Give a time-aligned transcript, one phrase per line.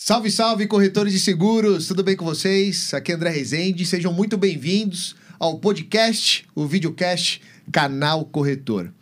[0.00, 1.88] Salve, salve, corretores de seguros!
[1.88, 2.94] Tudo bem com vocês?
[2.94, 3.84] Aqui é André Rezende.
[3.84, 7.40] Sejam muito bem-vindos ao podcast, o videocast
[7.72, 8.92] Canal Corretor.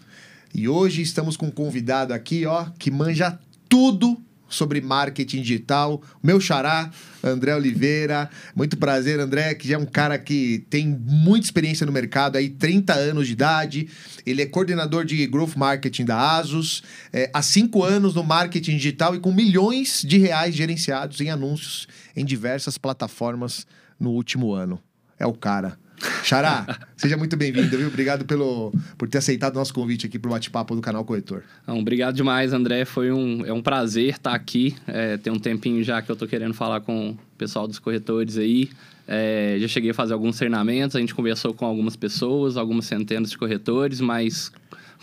[0.55, 3.39] E hoje estamos com um convidado aqui, ó, que manja
[3.69, 4.17] tudo
[4.49, 6.03] sobre marketing digital.
[6.23, 6.91] Meu xará,
[7.23, 8.31] André Oliveira.
[8.55, 12.49] Muito prazer, André, que já é um cara que tem muita experiência no mercado, aí
[12.49, 13.89] 30 anos de idade.
[14.25, 16.83] Ele é coordenador de Growth Marketing da Asus,
[17.13, 21.87] é, há cinco anos no marketing digital e com milhões de reais gerenciados em anúncios
[22.15, 23.67] em diversas plataformas
[23.99, 24.81] no último ano.
[25.19, 25.79] É o cara.
[26.23, 27.89] Xará, seja muito bem-vindo, viu?
[27.89, 31.43] Obrigado pelo, por ter aceitado o nosso convite aqui para o bate-papo do canal Corretor.
[31.67, 32.85] Não, obrigado demais, André.
[32.85, 34.75] Foi um, é um prazer estar aqui.
[34.87, 38.37] É, tem um tempinho já que eu estou querendo falar com o pessoal dos corretores
[38.37, 38.71] aí.
[39.09, 43.31] É, já cheguei a fazer alguns treinamentos, a gente conversou com algumas pessoas, algumas centenas
[43.31, 44.51] de corretores, mas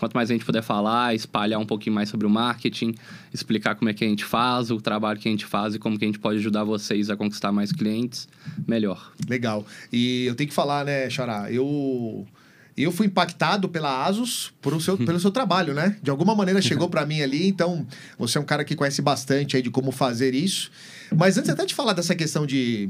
[0.03, 2.93] Quanto mais a gente puder falar, espalhar um pouquinho mais sobre o marketing,
[3.33, 5.97] explicar como é que a gente faz, o trabalho que a gente faz e como
[5.97, 8.27] que a gente pode ajudar vocês a conquistar mais clientes,
[8.67, 9.13] melhor.
[9.29, 9.65] Legal.
[9.93, 11.49] E eu tenho que falar, né, Xará?
[11.49, 12.27] Eu
[12.75, 15.95] eu fui impactado pela Asus por seu, pelo seu trabalho, né?
[16.03, 17.87] De alguma maneira chegou para mim ali, então
[18.19, 20.69] você é um cara que conhece bastante aí de como fazer isso.
[21.15, 22.89] Mas antes até de falar dessa questão de,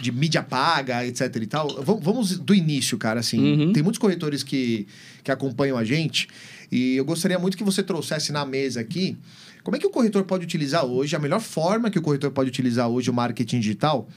[0.00, 3.40] de mídia paga, etc e tal, vamos do início, cara, assim.
[3.40, 3.72] Uhum.
[3.72, 4.86] Tem muitos corretores que,
[5.24, 6.28] que acompanham a gente
[6.70, 9.16] e eu gostaria muito que você trouxesse na mesa aqui
[9.62, 12.48] como é que o corretor pode utilizar hoje, a melhor forma que o corretor pode
[12.48, 14.08] utilizar hoje o marketing digital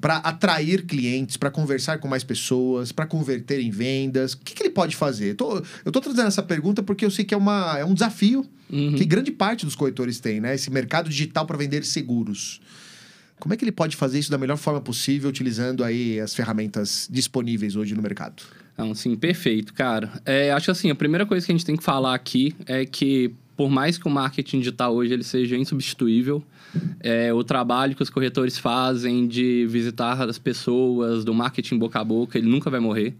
[0.00, 4.34] para atrair clientes, para conversar com mais pessoas, para converter em vendas?
[4.34, 5.34] O que, que ele pode fazer?
[5.34, 8.44] Tô, eu estou trazendo essa pergunta porque eu sei que é, uma, é um desafio
[8.70, 8.94] uhum.
[8.94, 10.54] que grande parte dos corretores tem, né?
[10.54, 12.60] Esse mercado digital para vender seguros.
[13.38, 17.08] Como é que ele pode fazer isso da melhor forma possível, utilizando aí as ferramentas
[17.10, 18.42] disponíveis hoje no mercado?
[18.76, 20.10] Não, sim, perfeito, cara.
[20.24, 23.32] É, acho assim, a primeira coisa que a gente tem que falar aqui é que
[23.56, 26.44] por mais que o marketing digital hoje ele seja insubstituível,
[27.00, 32.04] é, o trabalho que os corretores fazem de visitar as pessoas, do marketing boca a
[32.04, 33.14] boca, ele nunca vai morrer.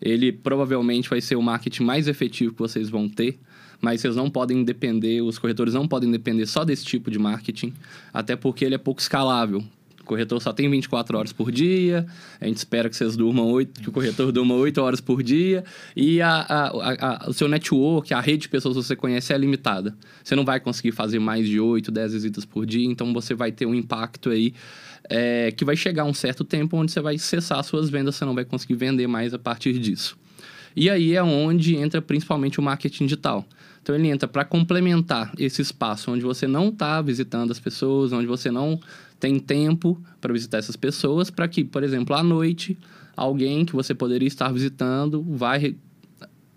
[0.00, 3.38] Ele provavelmente vai ser o marketing mais efetivo que vocês vão ter,
[3.80, 7.72] mas vocês não podem depender, os corretores não podem depender só desse tipo de marketing,
[8.12, 9.64] até porque ele é pouco escalável
[10.06, 12.06] corretor só tem 24 horas por dia,
[12.40, 15.64] a gente espera que vocês durmam 8, que o corretor durma 8 horas por dia,
[15.94, 19.36] e a, a, a, o seu network, a rede de pessoas que você conhece é
[19.36, 19.94] limitada.
[20.24, 23.52] Você não vai conseguir fazer mais de 8, 10 visitas por dia, então você vai
[23.52, 24.54] ter um impacto aí
[25.10, 28.34] é, que vai chegar um certo tempo onde você vai cessar suas vendas, você não
[28.34, 30.16] vai conseguir vender mais a partir disso.
[30.74, 33.46] E aí é onde entra principalmente o marketing digital.
[33.86, 38.26] Então ele entra para complementar esse espaço onde você não está visitando as pessoas, onde
[38.26, 38.80] você não
[39.20, 42.76] tem tempo para visitar essas pessoas, para que, por exemplo, à noite,
[43.16, 45.76] alguém que você poderia estar visitando vai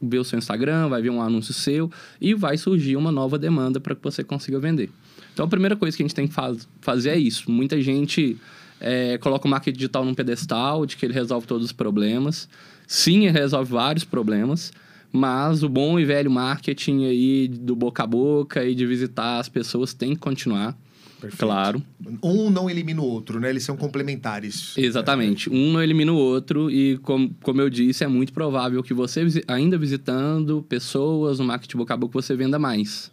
[0.02, 3.80] ver o seu Instagram, vai ver um anúncio seu e vai surgir uma nova demanda
[3.80, 4.90] para que você consiga vender.
[5.32, 7.52] Então a primeira coisa que a gente tem que faz, fazer é isso.
[7.52, 8.38] Muita gente
[8.80, 12.50] é, coloca o marketing digital num pedestal de que ele resolve todos os problemas.
[12.88, 14.72] Sim, ele resolve vários problemas
[15.12, 19.50] mas o bom e velho marketing aí do boca a boca e de visitar as
[19.50, 20.78] pessoas tem que continuar.
[21.20, 21.40] Perfeito.
[21.40, 21.84] Claro.
[22.24, 23.50] Um não elimina o outro, né?
[23.50, 24.78] Eles são complementares.
[24.78, 25.50] Exatamente.
[25.50, 29.28] Um não elimina o outro e, como, como eu disse, é muito provável que você,
[29.46, 33.12] ainda visitando pessoas no marketing boca a boca, você venda mais.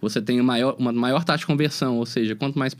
[0.00, 2.76] Você tem uma maior, uma maior taxa de conversão, ou seja, quanto mais...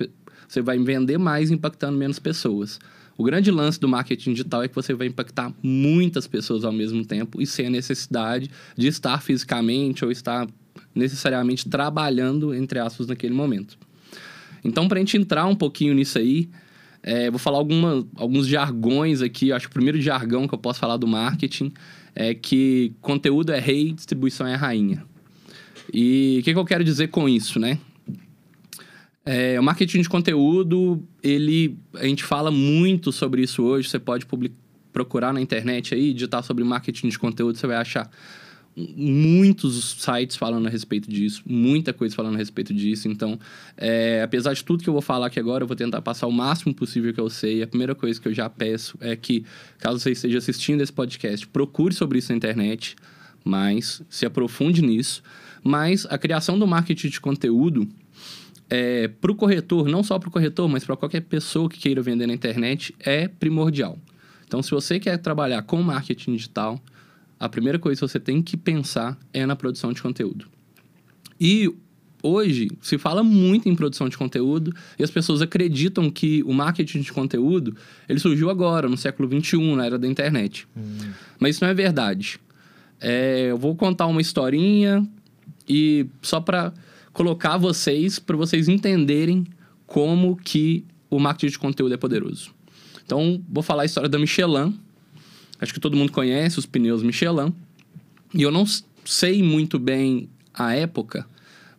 [0.47, 2.79] Você vai vender mais impactando menos pessoas.
[3.19, 7.05] O grande lance do marketing digital é que você vai impactar muitas pessoas ao mesmo
[7.05, 10.47] tempo e sem a necessidade de estar fisicamente ou estar
[10.95, 13.77] necessariamente trabalhando, entre aspas, naquele momento.
[14.63, 16.49] Então, para a gente entrar um pouquinho nisso aí,
[17.03, 19.49] é, vou falar alguma, alguns jargões aqui.
[19.49, 21.73] Eu acho que o primeiro jargão que eu posso falar do marketing
[22.15, 25.05] é que conteúdo é rei, distribuição é rainha.
[25.93, 27.81] E o que, que eu quero dizer com isso, né?
[29.25, 33.89] É, o marketing de conteúdo, ele, a gente fala muito sobre isso hoje.
[33.89, 34.27] Você pode
[34.93, 38.11] procurar na internet aí, digitar sobre marketing de conteúdo, você vai achar
[38.97, 43.09] muitos sites falando a respeito disso, muita coisa falando a respeito disso.
[43.09, 43.39] Então,
[43.77, 46.33] é, apesar de tudo que eu vou falar aqui agora, eu vou tentar passar o
[46.33, 47.63] máximo possível que eu sei.
[47.63, 49.45] A primeira coisa que eu já peço é que,
[49.79, 52.95] caso você esteja assistindo esse podcast, procure sobre isso na internet,
[53.45, 55.23] mas se aprofunde nisso.
[55.63, 57.89] Mas a criação do marketing de conteúdo
[58.71, 62.03] é, para o corretor, não só para o corretor, mas para qualquer pessoa que queira
[62.03, 63.99] vender na internet, é primordial.
[64.47, 66.81] Então, se você quer trabalhar com marketing digital,
[67.39, 70.47] a primeira coisa que você tem que pensar é na produção de conteúdo.
[71.41, 71.73] E
[72.23, 77.01] hoje se fala muito em produção de conteúdo e as pessoas acreditam que o marketing
[77.01, 77.77] de conteúdo
[78.09, 80.67] ele surgiu agora, no século XXI, na era da internet.
[80.77, 81.13] Hum.
[81.39, 82.41] Mas isso não é verdade.
[83.01, 85.07] É, eu vou contar uma historinha
[85.69, 86.73] e só para
[87.19, 89.45] colocar vocês, para vocês entenderem
[89.89, 92.55] como que o marketing de conteúdo é poderoso.
[93.05, 94.79] Então, vou falar a história da Michelin.
[95.61, 97.53] Acho que todo mundo conhece os pneus Michelin.
[98.33, 98.65] E eu não
[99.05, 101.27] sei muito bem a época,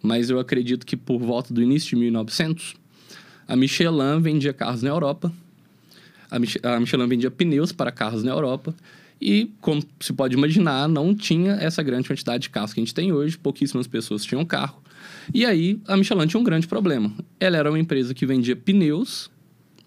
[0.04, 2.76] mas eu acredito que por volta do início de 1900,
[3.48, 5.32] a Michelin vendia carros na Europa.
[6.30, 8.76] A, Mich a Michelin vendia pneus para carros na Europa.
[9.22, 12.94] E, como se pode imaginar, não tinha essa grande quantidade de carros que a gente
[12.94, 13.38] tem hoje.
[13.38, 14.84] Pouquíssimas pessoas tinham carro.
[15.34, 17.14] E aí, a Michelin tinha um grande problema.
[17.40, 19.30] Ela era uma empresa que vendia pneus,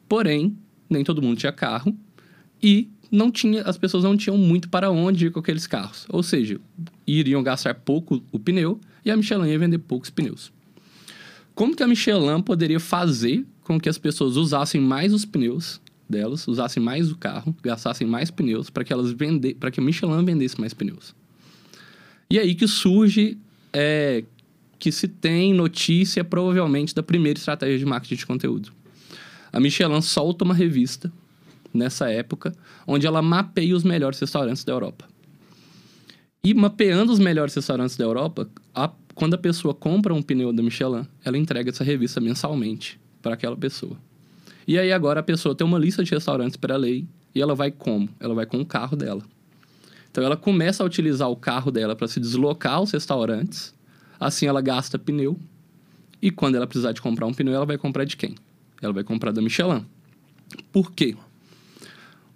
[0.08, 0.56] porém,
[0.88, 1.96] nem todo mundo tinha carro.
[2.62, 6.06] E não tinha, as pessoas não tinham muito para onde ir com aqueles carros.
[6.08, 6.58] Ou seja,
[7.06, 10.52] iriam gastar pouco o pneu e a Michelin ia vender poucos pneus.
[11.54, 16.48] Como que a Michelin poderia fazer com que as pessoas usassem mais os pneus delas,
[16.48, 20.24] usassem mais o carro, gastassem mais pneus para que elas vender, para que a Michelin
[20.24, 21.14] vendesse mais pneus?
[22.30, 23.36] E aí que surge
[23.72, 24.24] é,
[24.82, 28.73] que se tem notícia provavelmente da primeira estratégia de marketing de conteúdo.
[29.52, 31.12] A Michelin solta uma revista
[31.73, 32.52] nessa época
[32.84, 35.05] onde ela mapeia os melhores restaurantes da Europa.
[36.43, 40.64] E mapeando os melhores restaurantes da Europa, a, quando a pessoa compra um pneu da
[40.64, 43.96] Michelin, ela entrega essa revista mensalmente para aquela pessoa.
[44.67, 47.70] E aí agora a pessoa tem uma lista de restaurantes para ir e ela vai
[47.70, 48.08] como?
[48.19, 49.23] Ela vai com o carro dela.
[50.11, 53.73] Então ela começa a utilizar o carro dela para se deslocar aos restaurantes.
[54.22, 55.38] Assim ela gasta pneu.
[56.20, 58.36] E quando ela precisar de comprar um pneu, ela vai comprar de quem?
[58.80, 59.84] Ela vai comprar da Michelin.
[60.70, 61.16] Por quê?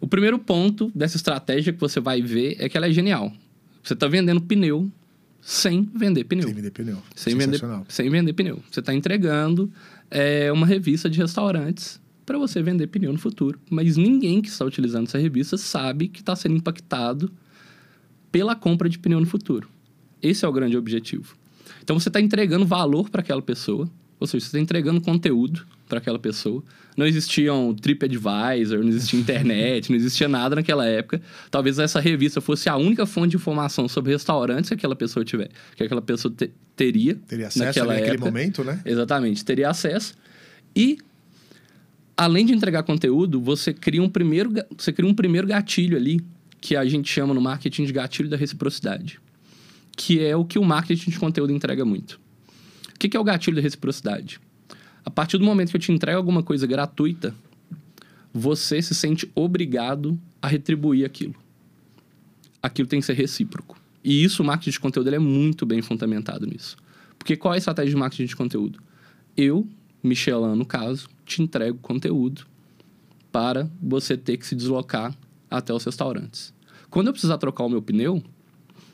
[0.00, 3.32] O primeiro ponto dessa estratégia que você vai ver é que ela é genial.
[3.82, 4.90] Você está vendendo pneu
[5.40, 6.44] sem vender pneu.
[6.44, 7.02] Sem vender pneu.
[7.14, 8.62] Sem vender, sem vender pneu.
[8.68, 9.72] Você está entregando
[10.10, 13.60] é, uma revista de restaurantes para você vender pneu no futuro.
[13.70, 17.30] Mas ninguém que está utilizando essa revista sabe que está sendo impactado
[18.32, 19.68] pela compra de pneu no futuro.
[20.20, 21.36] Esse é o grande objetivo.
[21.82, 25.98] Então você está entregando valor para aquela pessoa, ou seja, você está entregando conteúdo para
[25.98, 26.62] aquela pessoa.
[26.96, 31.20] Não existiam TripAdvisor, não existia internet, não existia nada naquela época.
[31.50, 35.50] Talvez essa revista fosse a única fonte de informação sobre restaurantes que aquela pessoa tiver,
[35.76, 37.16] que aquela pessoa te, teria.
[37.26, 38.24] Teria acesso naquela naquele época.
[38.24, 38.80] momento, né?
[38.84, 40.14] Exatamente, teria acesso.
[40.74, 40.98] E
[42.16, 46.20] além de entregar conteúdo, você cria um primeiro, você cria um primeiro gatilho ali,
[46.60, 49.20] que a gente chama no marketing de gatilho da reciprocidade,
[49.96, 52.20] que é o que o marketing de conteúdo entrega muito.
[52.94, 54.38] O que é o gatilho da reciprocidade?
[55.04, 57.34] A partir do momento que eu te entrego alguma coisa gratuita,
[58.32, 61.34] você se sente obrigado a retribuir aquilo.
[62.62, 63.80] Aquilo tem que ser recíproco.
[64.04, 66.76] E isso, o marketing de conteúdo, é muito bem fundamentado nisso.
[67.18, 68.80] Porque qual é a estratégia de marketing de conteúdo?
[69.36, 69.66] Eu,
[70.02, 72.46] Michelin, no caso, te entrego conteúdo
[73.32, 75.16] para você ter que se deslocar
[75.50, 76.52] até os restaurantes.
[76.90, 78.22] Quando eu precisar trocar o meu pneu,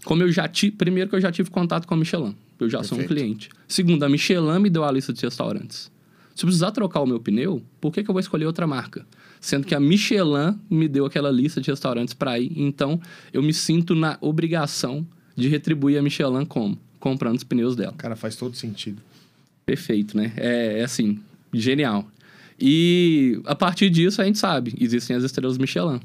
[0.05, 0.77] como eu já tive.
[0.77, 2.35] Primeiro que eu já tive contato com a Michelin.
[2.59, 2.89] Eu já Perfeito.
[2.89, 3.49] sou um cliente.
[3.67, 5.91] Segundo, a Michelin me deu a lista de restaurantes.
[6.35, 9.07] Se eu precisar trocar o meu pneu, por que, que eu vou escolher outra marca?
[9.41, 12.53] Sendo que a Michelin me deu aquela lista de restaurantes para ir.
[12.57, 13.01] Então,
[13.33, 15.07] eu me sinto na obrigação
[15.37, 16.79] de retribuir a Michelin como?
[16.99, 17.95] Comprando os pneus dela.
[17.99, 19.03] Cara, faz todo sentido.
[19.67, 20.33] Perfeito, né?
[20.37, 21.21] É, é assim,
[21.53, 22.07] genial.
[22.59, 26.01] E a partir disso a gente sabe, existem as estrelas Michelin.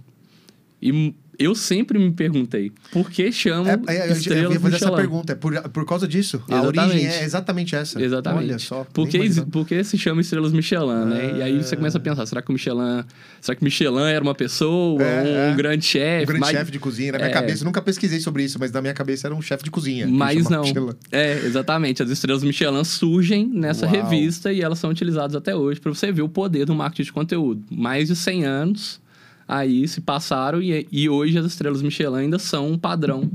[0.81, 4.91] E eu sempre me perguntei, por que chamam é, é, estrelas eu ia fazer essa
[4.91, 6.41] pergunta, é por, por causa disso.
[6.47, 6.79] Exatamente.
[6.79, 8.01] A origem é exatamente essa.
[8.01, 8.49] Exatamente.
[8.49, 8.85] Olha só.
[8.91, 11.37] Por que, por que se chama estrelas Michelin, né?
[11.37, 13.03] E aí você começa a pensar, será que o Michelin...
[13.39, 16.23] Será que Michelin era uma pessoa, é, um, um, grande chefe?
[16.23, 17.11] Um grande mas, chefe de cozinha.
[17.11, 17.33] Na minha é.
[17.33, 20.07] cabeça, nunca pesquisei sobre isso, mas na minha cabeça era um chefe de cozinha.
[20.07, 20.61] Mas não.
[20.61, 20.93] Michelin.
[21.11, 22.01] É, exatamente.
[22.01, 23.95] As estrelas Michelin surgem nessa Uau.
[23.95, 27.13] revista e elas são utilizadas até hoje para você ver o poder do marketing de
[27.13, 27.63] conteúdo.
[27.69, 29.06] Mais de 100 anos
[29.47, 33.31] aí se passaram e, e hoje as estrelas Michelin ainda são um padrão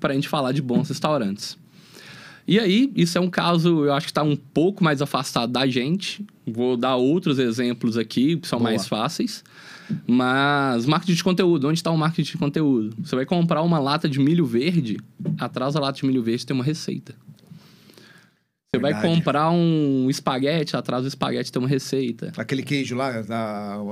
[0.00, 1.56] para a gente falar de bons restaurantes.
[2.46, 5.66] E aí, isso é um caso, eu acho que está um pouco mais afastado da
[5.66, 6.26] gente.
[6.44, 8.70] Vou dar outros exemplos aqui, que são Boa.
[8.70, 9.44] mais fáceis.
[10.06, 12.96] Mas marketing de conteúdo, onde está o marketing de conteúdo?
[13.04, 14.98] Você vai comprar uma lata de milho verde,
[15.38, 17.14] atrás da lata de milho verde tem uma receita.
[18.74, 19.02] Você Verdade.
[19.02, 22.32] vai comprar um espaguete, atrás do espaguete tem uma receita.
[22.36, 23.12] Aquele queijo lá,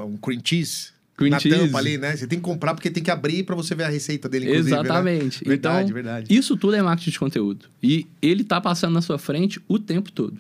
[0.05, 0.93] um cream cheese.
[1.21, 1.59] Cream na cheese.
[1.59, 2.17] tampa ali, né?
[2.17, 4.71] Você tem que comprar porque tem que abrir para você ver a receita dele, inclusive,
[4.71, 4.81] né?
[4.81, 5.45] Exatamente.
[5.45, 5.49] Né?
[5.49, 6.35] Verdade, então, verdade.
[6.35, 7.67] Isso tudo é marketing de conteúdo.
[7.83, 10.39] E ele tá passando na sua frente o tempo todo.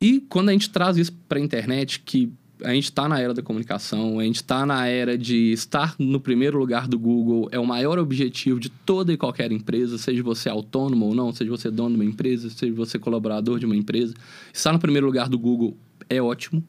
[0.00, 2.32] E quando a gente traz isso para a internet, que
[2.62, 6.20] a gente está na era da comunicação, a gente está na era de estar no
[6.20, 10.48] primeiro lugar do Google, é o maior objetivo de toda e qualquer empresa, seja você
[10.48, 14.14] autônomo ou não, seja você dono de uma empresa, seja você colaborador de uma empresa.
[14.52, 15.76] Estar no primeiro lugar do Google
[16.08, 16.62] é ótimo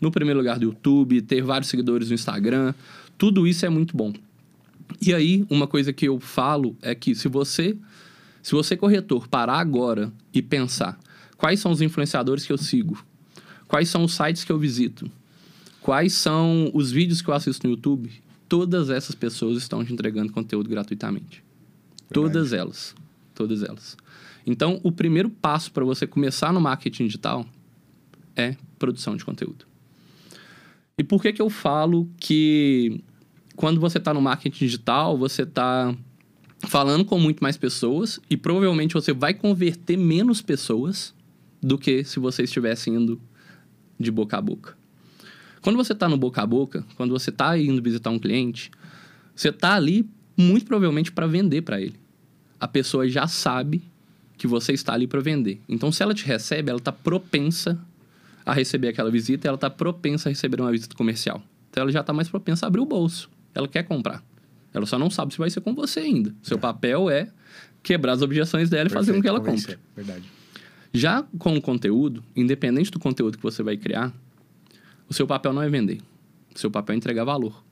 [0.00, 2.74] no primeiro lugar do YouTube, ter vários seguidores no Instagram.
[3.18, 4.12] Tudo isso é muito bom.
[5.00, 7.76] E aí, uma coisa que eu falo é que se você,
[8.42, 10.98] se você corretor parar agora e pensar
[11.36, 13.02] quais são os influenciadores que eu sigo,
[13.68, 15.10] quais são os sites que eu visito,
[15.80, 18.10] quais são os vídeos que eu assisto no YouTube,
[18.48, 21.44] todas essas pessoas estão te entregando conteúdo gratuitamente.
[22.10, 22.12] Verdade.
[22.12, 22.94] Todas elas.
[23.34, 23.96] Todas elas.
[24.46, 27.46] Então, o primeiro passo para você começar no marketing digital
[28.34, 29.69] é produção de conteúdo.
[31.00, 33.02] E por que, que eu falo que
[33.56, 35.96] quando você está no marketing digital, você está
[36.68, 41.14] falando com muito mais pessoas e provavelmente você vai converter menos pessoas
[41.58, 43.18] do que se você estivesse indo
[43.98, 44.76] de boca a boca.
[45.62, 48.70] Quando você está no boca a boca, quando você está indo visitar um cliente,
[49.34, 51.98] você está ali muito provavelmente para vender para ele.
[52.60, 53.82] A pessoa já sabe
[54.36, 55.62] que você está ali para vender.
[55.66, 57.80] Então, se ela te recebe, ela está propensa
[58.44, 61.42] a receber aquela visita, ela está propensa a receber uma visita comercial.
[61.70, 63.30] Então, ela já está mais propensa a abrir o bolso.
[63.54, 64.22] Ela quer comprar.
[64.72, 66.34] Ela só não sabe se vai ser com você ainda.
[66.42, 66.60] Seu é.
[66.60, 67.28] papel é
[67.82, 69.78] quebrar as objeções dela e fazer com que ela compre.
[69.94, 70.24] Verdade.
[70.92, 74.12] Já com o conteúdo, independente do conteúdo que você vai criar,
[75.08, 76.00] o seu papel não é vender.
[76.54, 77.62] O seu papel é entregar valor.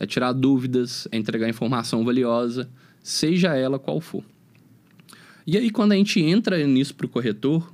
[0.00, 2.68] É tirar dúvidas, é entregar informação valiosa,
[3.02, 4.24] seja ela qual for.
[5.46, 7.72] E aí, quando a gente entra nisso para o corretor,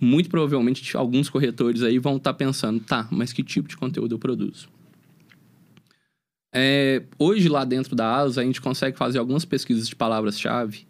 [0.00, 4.14] muito provavelmente alguns corretores aí vão estar tá pensando, tá, mas que tipo de conteúdo
[4.14, 4.68] eu produzo?
[6.52, 10.86] É, hoje, lá dentro da ASA, a gente consegue fazer algumas pesquisas de palavras-chave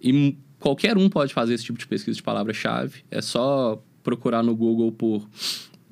[0.00, 3.02] e qualquer um pode fazer esse tipo de pesquisa de palavra-chave.
[3.10, 5.28] É só procurar no Google por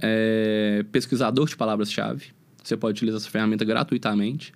[0.01, 2.27] é, pesquisador de palavras-chave.
[2.63, 4.53] Você pode utilizar essa ferramenta gratuitamente.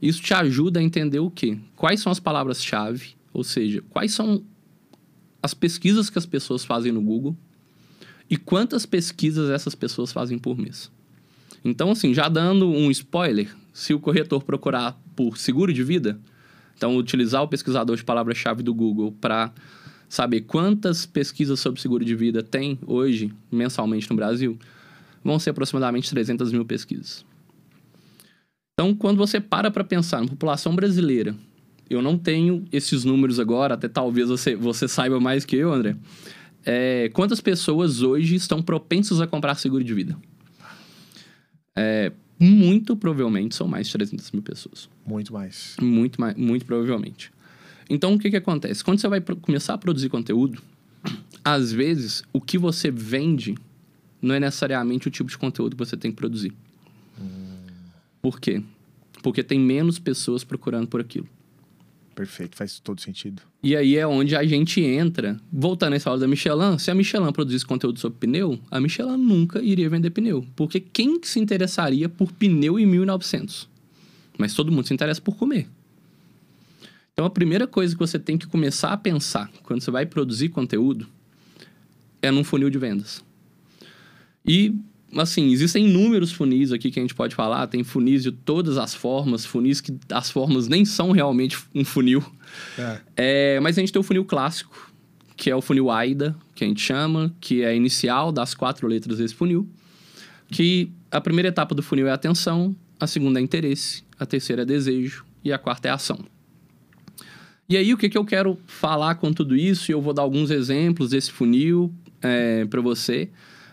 [0.00, 1.58] Isso te ajuda a entender o quê?
[1.74, 4.44] Quais são as palavras-chave, ou seja, quais são
[5.42, 7.36] as pesquisas que as pessoas fazem no Google
[8.28, 10.90] e quantas pesquisas essas pessoas fazem por mês.
[11.64, 16.18] Então, assim, já dando um spoiler, se o corretor procurar por seguro de vida,
[16.76, 19.52] então utilizar o pesquisador de palavra-chave do Google para
[20.08, 24.58] saber quantas pesquisas sobre seguro de vida tem hoje, mensalmente no Brasil,
[25.24, 27.24] vão ser aproximadamente 300 mil pesquisas.
[28.74, 31.34] Então, quando você para para pensar na população brasileira,
[31.88, 35.96] eu não tenho esses números agora, até talvez você, você saiba mais que eu, André.
[36.68, 40.18] É, quantas pessoas hoje estão propensas a comprar seguro de vida?
[41.76, 44.88] É, muito provavelmente são mais de 300 mil pessoas.
[45.06, 45.76] Muito mais.
[45.80, 47.30] Muito mais, muito provavelmente.
[47.88, 48.82] Então, o que, que acontece?
[48.82, 50.60] Quando você vai começar a produzir conteúdo,
[51.44, 53.54] às vezes, o que você vende
[54.20, 56.52] não é necessariamente o tipo de conteúdo que você tem que produzir.
[57.20, 57.58] Hum.
[58.20, 58.60] Por quê?
[59.22, 61.28] Porque tem menos pessoas procurando por aquilo.
[62.16, 63.42] Perfeito, faz todo sentido.
[63.62, 65.38] E aí é onde a gente entra.
[65.52, 69.60] Voltando essa aula da Michelin, se a Michelin produzisse conteúdo sobre pneu, a Michelin nunca
[69.60, 70.46] iria vender pneu.
[70.56, 73.68] Porque quem se interessaria por pneu em 1900?
[74.38, 75.68] Mas todo mundo se interessa por comer.
[77.12, 80.48] Então a primeira coisa que você tem que começar a pensar quando você vai produzir
[80.48, 81.06] conteúdo
[82.22, 83.22] é num funil de vendas.
[84.42, 84.74] E,
[85.14, 87.66] assim, existem inúmeros funis aqui que a gente pode falar.
[87.66, 92.24] Tem funis de todas as formas, funis que as formas nem são realmente um funil.
[92.78, 93.00] É.
[93.16, 94.92] É, mas a gente tem o funil clássico,
[95.36, 98.86] que é o funil AIDA, que a gente chama, que é a inicial das quatro
[98.86, 99.68] letras desse funil.
[100.48, 104.64] Que a primeira etapa do funil é atenção, a segunda é interesse, a terceira é
[104.64, 106.18] desejo e a quarta é ação.
[107.68, 109.90] E aí, o que, que eu quero falar com tudo isso?
[109.90, 113.28] E eu vou dar alguns exemplos desse funil é, para você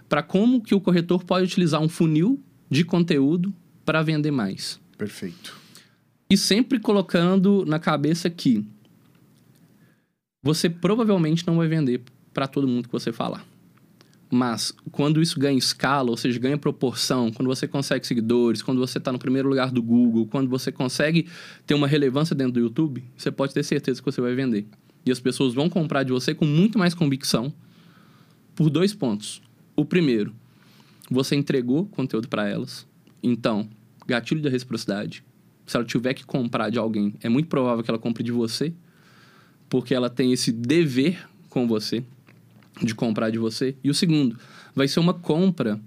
[0.08, 3.54] para como que o corretor pode utilizar um funil de conteúdo
[3.86, 4.80] para vender mais.
[4.98, 5.58] Perfeito.
[6.30, 8.66] E sempre colocando na cabeça que
[10.42, 12.02] você provavelmente não vai vender
[12.34, 13.46] para todo mundo que você falar.
[14.30, 18.98] Mas quando isso ganha escala, ou seja, ganha proporção, quando você consegue seguidores, quando você
[18.98, 21.28] está no primeiro lugar do Google, quando você consegue
[21.68, 24.66] ter uma relevância dentro do YouTube, você pode ter certeza que você vai vender.
[25.06, 27.54] E as pessoas vão comprar de você com muito mais convicção
[28.56, 29.40] por dois pontos.
[29.76, 30.34] O primeiro,
[31.10, 32.88] você entregou conteúdo para elas.
[33.22, 33.68] Então,
[34.06, 35.24] gatilho da reciprocidade.
[35.66, 38.72] Se ela tiver que comprar de alguém, é muito provável que ela compre de você,
[39.68, 42.04] porque ela tem esse dever com você
[42.84, 43.76] de comprar de você.
[43.84, 44.38] E o segundo,
[44.76, 45.80] vai ser uma compra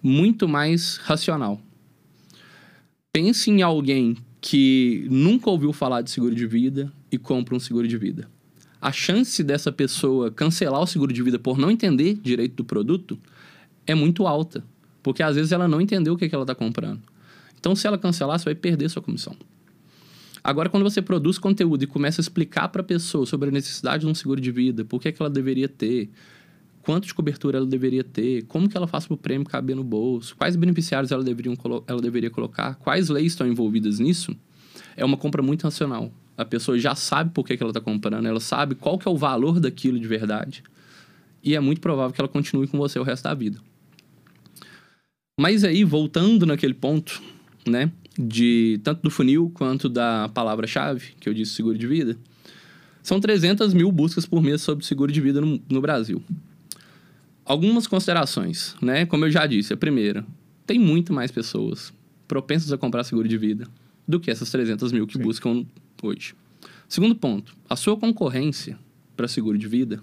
[0.00, 1.60] muito mais racional.
[3.12, 7.88] Pense em alguém que nunca ouviu falar de seguro de vida e compra um seguro
[7.88, 8.28] de vida
[8.80, 13.18] a chance dessa pessoa cancelar o seguro de vida por não entender direito do produto
[13.86, 14.64] é muito alta.
[15.02, 17.00] Porque às vezes ela não entendeu o que, é que ela está comprando.
[17.58, 19.36] Então, se ela cancelar, você vai perder sua comissão.
[20.42, 24.04] Agora, quando você produz conteúdo e começa a explicar para a pessoa sobre a necessidade
[24.04, 26.08] de um seguro de vida, por que, é que ela deveria ter,
[26.82, 29.84] quanto de cobertura ela deveria ter, como que ela faz para o prêmio caber no
[29.84, 31.54] bolso, quais beneficiários ela, deveriam
[31.86, 34.34] ela deveria colocar, quais leis estão envolvidas nisso,
[34.96, 36.10] é uma compra muito racional.
[36.40, 39.10] A pessoa já sabe por que, que ela está comprando, ela sabe qual que é
[39.10, 40.62] o valor daquilo de verdade.
[41.44, 43.58] E é muito provável que ela continue com você o resto da vida.
[45.38, 47.20] Mas aí, voltando naquele ponto,
[47.66, 47.92] né?
[48.18, 52.16] De tanto do funil quanto da palavra-chave, que eu disse seguro de vida,
[53.02, 56.22] são 300 mil buscas por mês sobre seguro de vida no, no Brasil.
[57.44, 59.04] Algumas considerações, né?
[59.04, 60.24] Como eu já disse, a primeira,
[60.66, 61.92] tem muito mais pessoas
[62.26, 63.66] propensas a comprar seguro de vida
[64.06, 65.22] do que essas 300 mil que Sim.
[65.22, 65.66] buscam
[66.06, 66.34] hoje.
[66.88, 68.78] Segundo ponto, a sua concorrência
[69.16, 70.02] para seguro de vida,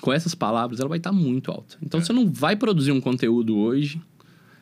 [0.00, 1.76] com essas palavras, ela vai estar tá muito alta.
[1.82, 2.02] Então, é.
[2.04, 4.00] você não vai produzir um conteúdo hoje,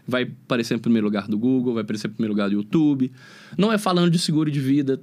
[0.07, 3.13] vai aparecer em primeiro lugar do Google, vai aparecer em primeiro lugar do YouTube.
[3.59, 5.01] Não é falando de seguro de vida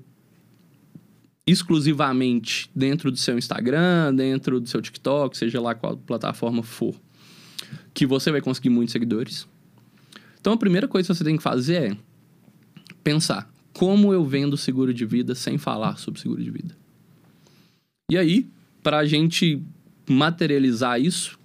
[1.45, 6.95] exclusivamente dentro do seu Instagram, dentro do seu TikTok, seja lá qual plataforma for,
[7.93, 9.45] que você vai conseguir muitos seguidores.
[10.39, 11.97] Então, a primeira coisa que você tem que fazer é
[13.03, 16.77] pensar como eu vendo seguro de vida sem falar sobre seguro de vida.
[18.09, 18.47] E aí,
[18.83, 19.61] para a gente
[20.07, 21.39] materializar isso,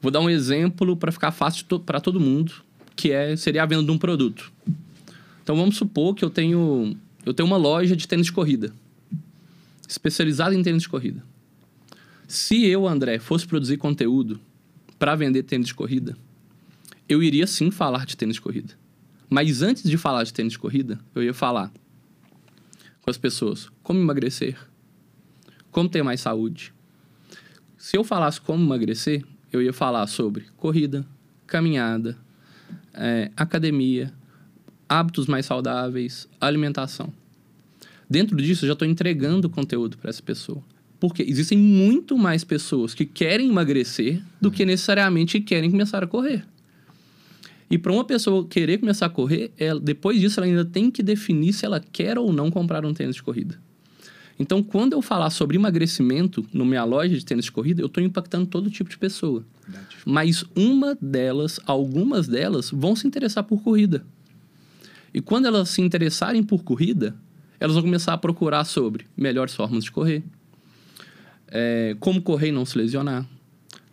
[0.00, 2.52] vou dar um exemplo para ficar fácil para todo mundo,
[2.96, 4.50] que é seria a venda de um produto.
[5.42, 8.72] Então vamos supor que eu tenho eu tenho uma loja de tênis de corrida,
[9.88, 11.22] especializada em tênis de corrida.
[12.26, 14.40] Se eu, André, fosse produzir conteúdo
[14.98, 16.16] para vender tênis de corrida,
[17.08, 18.81] eu iria sim falar de tênis de corrida.
[19.32, 21.72] Mas antes de falar de tênis de corrida, eu ia falar
[23.00, 24.58] com as pessoas como emagrecer,
[25.70, 26.70] como ter mais saúde.
[27.78, 31.02] Se eu falasse como emagrecer, eu ia falar sobre corrida,
[31.46, 32.14] caminhada,
[32.92, 34.12] é, academia,
[34.86, 37.10] hábitos mais saudáveis, alimentação.
[38.10, 40.62] Dentro disso, eu já estou entregando conteúdo para essa pessoa.
[41.00, 46.44] Porque existem muito mais pessoas que querem emagrecer do que necessariamente querem começar a correr.
[47.72, 51.02] E para uma pessoa querer começar a correr, ela, depois disso ela ainda tem que
[51.02, 53.58] definir se ela quer ou não comprar um tênis de corrida.
[54.38, 58.02] Então, quando eu falar sobre emagrecimento no minha loja de tênis de corrida, eu estou
[58.02, 59.42] impactando todo tipo de pessoa.
[59.66, 59.96] Verdade.
[60.04, 64.04] Mas uma delas, algumas delas, vão se interessar por corrida.
[65.14, 67.16] E quando elas se interessarem por corrida,
[67.58, 70.22] elas vão começar a procurar sobre melhores formas de correr,
[71.48, 73.26] é, como correr e não se lesionar,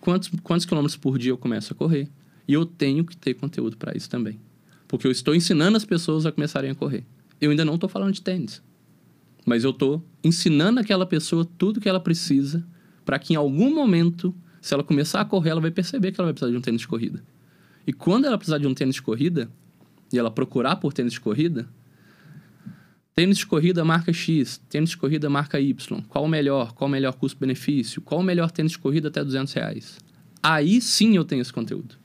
[0.02, 2.10] quantos, quantos quilômetros por dia eu começo a correr,
[2.50, 4.40] e eu tenho que ter conteúdo para isso também.
[4.88, 7.06] Porque eu estou ensinando as pessoas a começarem a correr.
[7.40, 8.60] Eu ainda não estou falando de tênis.
[9.46, 12.66] Mas eu estou ensinando aquela pessoa tudo que ela precisa
[13.06, 16.26] para que em algum momento, se ela começar a correr, ela vai perceber que ela
[16.26, 17.24] vai precisar de um tênis de corrida.
[17.86, 19.48] E quando ela precisar de um tênis de corrida,
[20.12, 21.70] e ela procurar por tênis de corrida,
[23.14, 26.92] tênis de corrida marca X, tênis de corrida marca Y, qual o melhor, qual o
[26.92, 30.00] melhor custo-benefício, qual o melhor tênis de corrida até 200 reais.
[30.42, 31.99] Aí sim eu tenho esse conteúdo.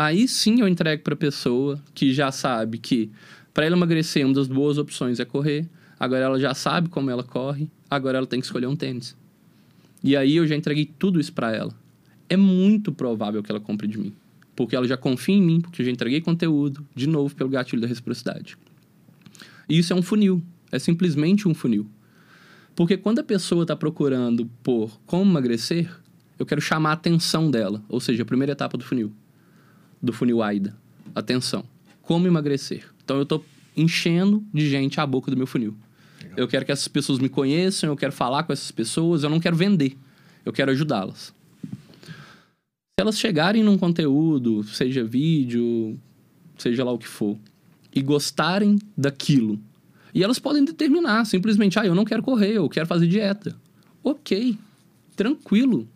[0.00, 3.10] Aí sim eu entrego para a pessoa que já sabe que
[3.52, 5.68] para ela emagrecer, uma das boas opções é correr.
[5.98, 9.16] Agora ela já sabe como ela corre, agora ela tem que escolher um tênis.
[10.04, 11.74] E aí eu já entreguei tudo isso para ela.
[12.28, 14.12] É muito provável que ela compre de mim,
[14.54, 17.82] porque ela já confia em mim, porque eu já entreguei conteúdo, de novo pelo gatilho
[17.82, 18.56] da reciprocidade.
[19.68, 21.90] E isso é um funil, é simplesmente um funil.
[22.76, 25.90] Porque quando a pessoa está procurando por como emagrecer,
[26.38, 29.12] eu quero chamar a atenção dela, ou seja, a primeira etapa do funil
[30.02, 30.76] do funil AIDA.
[31.14, 31.64] Atenção.
[32.02, 32.84] Como emagrecer?
[33.04, 33.44] Então eu estou
[33.76, 35.74] enchendo de gente a boca do meu funil.
[36.20, 36.38] Legal.
[36.38, 39.40] Eu quero que essas pessoas me conheçam, eu quero falar com essas pessoas, eu não
[39.40, 39.96] quero vender.
[40.44, 41.32] Eu quero ajudá-las.
[42.02, 45.98] Se elas chegarem num conteúdo, seja vídeo,
[46.56, 47.38] seja lá o que for,
[47.94, 49.60] e gostarem daquilo,
[50.14, 53.54] e elas podem determinar simplesmente, ah, eu não quero correr, eu quero fazer dieta.
[54.02, 54.58] Ok,
[55.14, 55.86] tranquilo.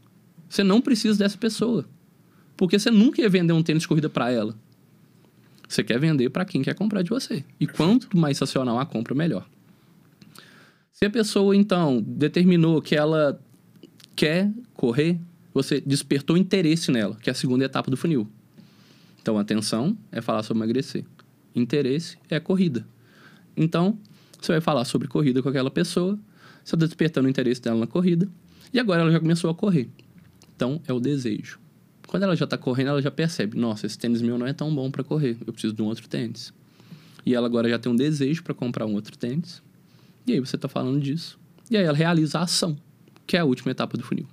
[0.48, 1.86] Você não precisa dessa pessoa.
[2.62, 4.54] Porque você nunca ia vender um tênis de corrida para ela.
[5.68, 7.44] Você quer vender para quem quer comprar de você.
[7.58, 9.44] E quanto mais racional a compra, melhor.
[10.92, 13.36] Se a pessoa, então, determinou que ela
[14.14, 15.18] quer correr,
[15.52, 18.28] você despertou interesse nela, que é a segunda etapa do funil.
[19.20, 21.04] Então, atenção é falar sobre emagrecer.
[21.56, 22.86] Interesse é corrida.
[23.56, 23.98] Então,
[24.40, 26.16] você vai falar sobre corrida com aquela pessoa,
[26.62, 28.28] você está despertando o interesse dela na corrida,
[28.72, 29.88] e agora ela já começou a correr.
[30.54, 31.60] Então, é o desejo.
[32.12, 34.72] Quando ela já está correndo, ela já percebe: nossa, esse tênis meu não é tão
[34.74, 36.52] bom para correr, eu preciso de um outro tênis.
[37.24, 39.62] E ela agora já tem um desejo para comprar um outro tênis.
[40.26, 41.40] E aí você está falando disso.
[41.70, 42.76] E aí ela realiza a ação,
[43.26, 44.26] que é a última etapa do funil.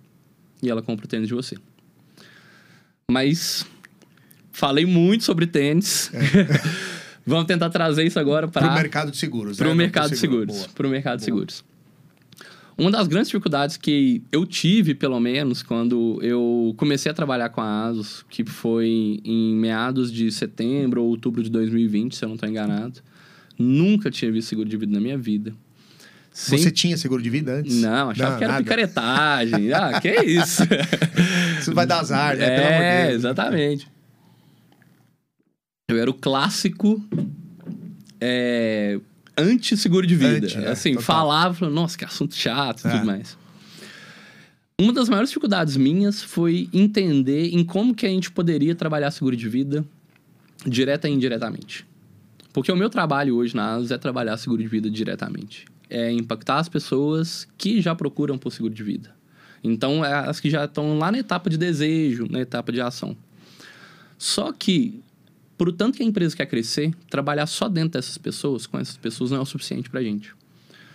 [0.62, 1.56] E ela compra o tênis de você.
[3.10, 3.66] Mas
[4.52, 6.12] falei muito sobre tênis.
[6.14, 6.20] É.
[7.26, 9.56] Vamos tentar trazer isso agora para o mercado de seguros.
[9.56, 9.76] Para o né?
[9.76, 10.68] mercado de seguros.
[10.68, 11.64] Para o mercado de seguros.
[12.80, 17.60] Uma das grandes dificuldades que eu tive, pelo menos, quando eu comecei a trabalhar com
[17.60, 22.36] a ASUS, que foi em meados de setembro ou outubro de 2020, se eu não
[22.36, 23.02] estou enganado,
[23.58, 25.54] nunca tinha visto seguro de vida na minha vida.
[26.32, 27.82] Você tinha seguro de vida antes?
[27.82, 28.64] Não, achava não, que era nada.
[28.64, 29.74] picaretagem.
[29.74, 30.64] ah, que isso?
[31.60, 33.10] Isso vai dar azar, né?
[33.10, 33.90] É, exatamente.
[35.90, 37.04] era o clássico
[38.22, 39.00] é,
[39.40, 40.46] anti-seguro de vida.
[40.48, 41.04] Anti, é, assim, total.
[41.06, 42.92] falava, nossa, que assunto chato e É.
[42.92, 43.38] tudo mais.
[44.80, 49.36] Uma das maiores dificuldades minhas foi entender em como que a gente poderia trabalhar seguro
[49.36, 49.84] de vida
[50.66, 51.86] direta e indiretamente.
[52.54, 55.66] Porque o meu trabalho hoje na ASUS é trabalhar seguro de vida diretamente.
[55.90, 59.14] É impactar as pessoas que já procuram por seguro de vida.
[59.64, 63.16] Então, é as que já estão lá na etapa de desejo, na etapa de ação.
[64.18, 65.02] Só que,
[65.60, 69.32] por tanto que a empresa quer crescer, trabalhar só dentro dessas pessoas, com essas pessoas,
[69.32, 70.34] não é o suficiente pra gente.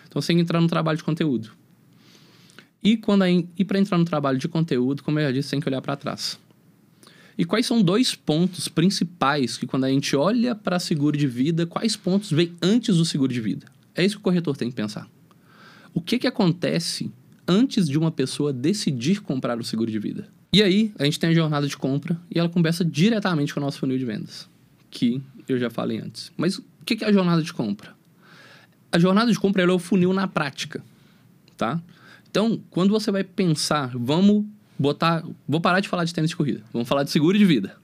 [0.09, 1.51] Então, você tem que entrar no trabalho de conteúdo.
[2.83, 5.61] E, quando a, e para entrar no trabalho de conteúdo, como eu já disse, tem
[5.61, 6.39] que olhar para trás.
[7.37, 11.67] E quais são dois pontos principais que, quando a gente olha para seguro de vida,
[11.67, 13.67] quais pontos vêm antes do seguro de vida?
[13.95, 15.07] É isso que o corretor tem que pensar.
[15.93, 17.13] O que, que acontece
[17.47, 20.27] antes de uma pessoa decidir comprar o seguro de vida?
[20.55, 23.63] E aí, a gente tem a jornada de compra e ela conversa diretamente com o
[23.63, 24.49] nosso funil de vendas,
[24.95, 26.33] que eu já falei antes.
[26.37, 27.95] Mas o que, é a jornada de compra?
[28.93, 30.83] A jornada de compra ela é o funil na prática,
[31.57, 31.83] tá?
[32.31, 34.45] Então, quando você vai pensar, vamos
[34.79, 35.25] botar.
[35.49, 37.77] Vou parar de falar de tênis de corrida, vamos falar de seguro de vida.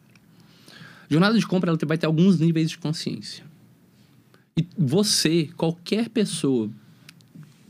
[1.11, 3.45] Jornada de compra ela vai ter alguns níveis de consciência.
[4.57, 6.71] E você, qualquer pessoa,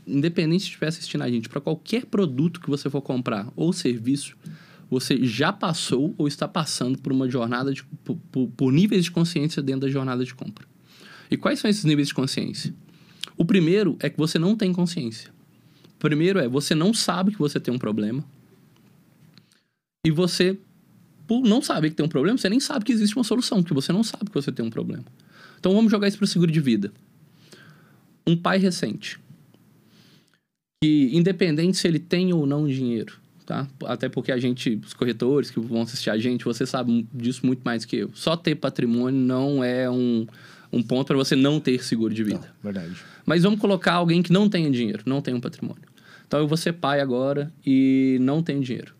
[0.05, 4.37] independente se estiver assistindo a gente, para qualquer produto que você for comprar ou serviço,
[4.91, 9.63] você já passou ou está passando por uma jornada de, por, por, níveis de consciência
[9.63, 10.67] dentro da jornada de compra.
[11.31, 12.75] E quais são esses níveis de consciência?
[13.37, 15.31] O primeiro é que você não tem consciência.
[15.95, 18.21] O primeiro é você não sabe que você tem um problema.
[20.05, 20.59] E você,
[21.25, 23.73] por não saber que tem um problema, você nem sabe que existe uma solução, porque
[23.73, 25.05] você não sabe que você tem um problema.
[25.57, 26.91] Então vamos jogar isso para o seguro de vida.
[28.27, 29.17] Um pai recente,
[30.83, 33.20] que independente se ele tem ou não dinheiro,
[33.51, 33.67] tá?
[33.85, 37.61] Até porque a gente, os corretores que vão assistir a gente, você sabe disso muito
[37.65, 38.11] mais que eu.
[38.13, 40.25] Só ter patrimônio não é um,
[40.71, 42.39] um ponto para você não ter seguro de vida.
[42.39, 42.95] Não, verdade.
[43.25, 45.83] Mas vamos colocar alguém que não tenha dinheiro, não tem um patrimônio.
[46.25, 48.95] Então eu vou ser pai agora e não tenho dinheiro.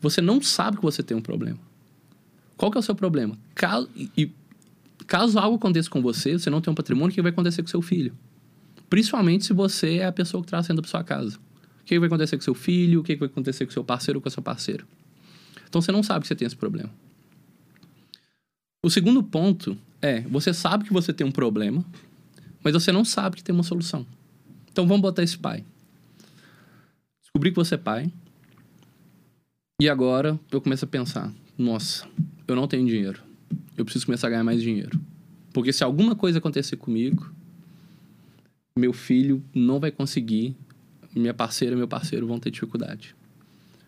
[0.00, 1.58] Você não sabe que você tem um problema.
[2.56, 3.36] Qual que é o seu problema?
[3.54, 4.32] Caso, e,
[5.06, 7.68] caso algo aconteça com você, você não tem um patrimônio, o que vai acontecer com
[7.68, 8.16] seu filho?
[8.88, 11.38] Principalmente se você é a pessoa que traz renda para sua casa.
[11.86, 12.98] O que vai acontecer com seu filho?
[12.98, 14.84] O que vai acontecer com seu parceiro ou com a sua parceira?
[15.68, 16.90] Então você não sabe que você tem esse problema.
[18.84, 21.84] O segundo ponto é, você sabe que você tem um problema,
[22.64, 24.04] mas você não sabe que tem uma solução.
[24.68, 25.64] Então vamos botar esse pai.
[27.22, 28.12] Descobri que você é pai.
[29.80, 32.04] E agora eu começo a pensar: nossa,
[32.48, 33.22] eu não tenho dinheiro.
[33.76, 35.00] Eu preciso começar a ganhar mais dinheiro.
[35.52, 37.30] Porque se alguma coisa acontecer comigo,
[38.76, 40.56] meu filho não vai conseguir,
[41.18, 43.14] minha parceira meu parceiro vão ter dificuldade.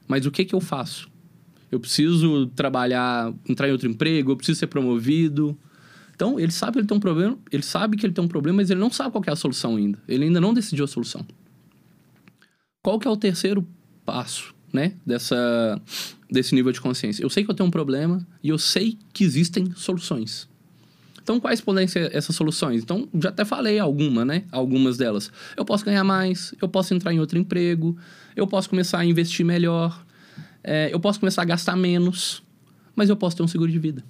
[0.06, 1.08] Mas o que que eu faço?
[1.70, 5.56] Eu preciso trabalhar, entrar em outro emprego, eu preciso ser promovido.
[6.14, 8.56] Então, ele sabe que ele tem um problema, ele sabe que ele tem um problema,
[8.56, 9.98] mas ele não sabe qual é a solução ainda.
[10.08, 11.24] Ele ainda não decidiu a solução.
[12.82, 13.66] Qual que é o terceiro
[14.04, 15.80] passo, né, dessa
[16.30, 17.22] desse nível de consciência?
[17.22, 20.48] Eu sei que eu tenho um problema e eu sei que existem soluções.
[21.28, 22.82] Então, quais podem ser essas soluções?
[22.82, 24.44] Então, já até falei alguma, né?
[24.50, 25.30] Algumas delas.
[25.54, 27.98] Eu posso ganhar mais, eu posso entrar em outro emprego,
[28.34, 30.06] eu posso começar a investir melhor,
[30.64, 32.42] é, eu posso começar a gastar menos,
[32.96, 34.02] mas eu posso ter um seguro de vida.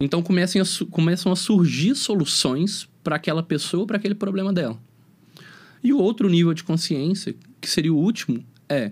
[0.00, 4.76] Então, comecem a começam a surgir soluções para aquela pessoa, para aquele problema dela.
[5.84, 8.90] E o outro nível de consciência, que seria o último, é: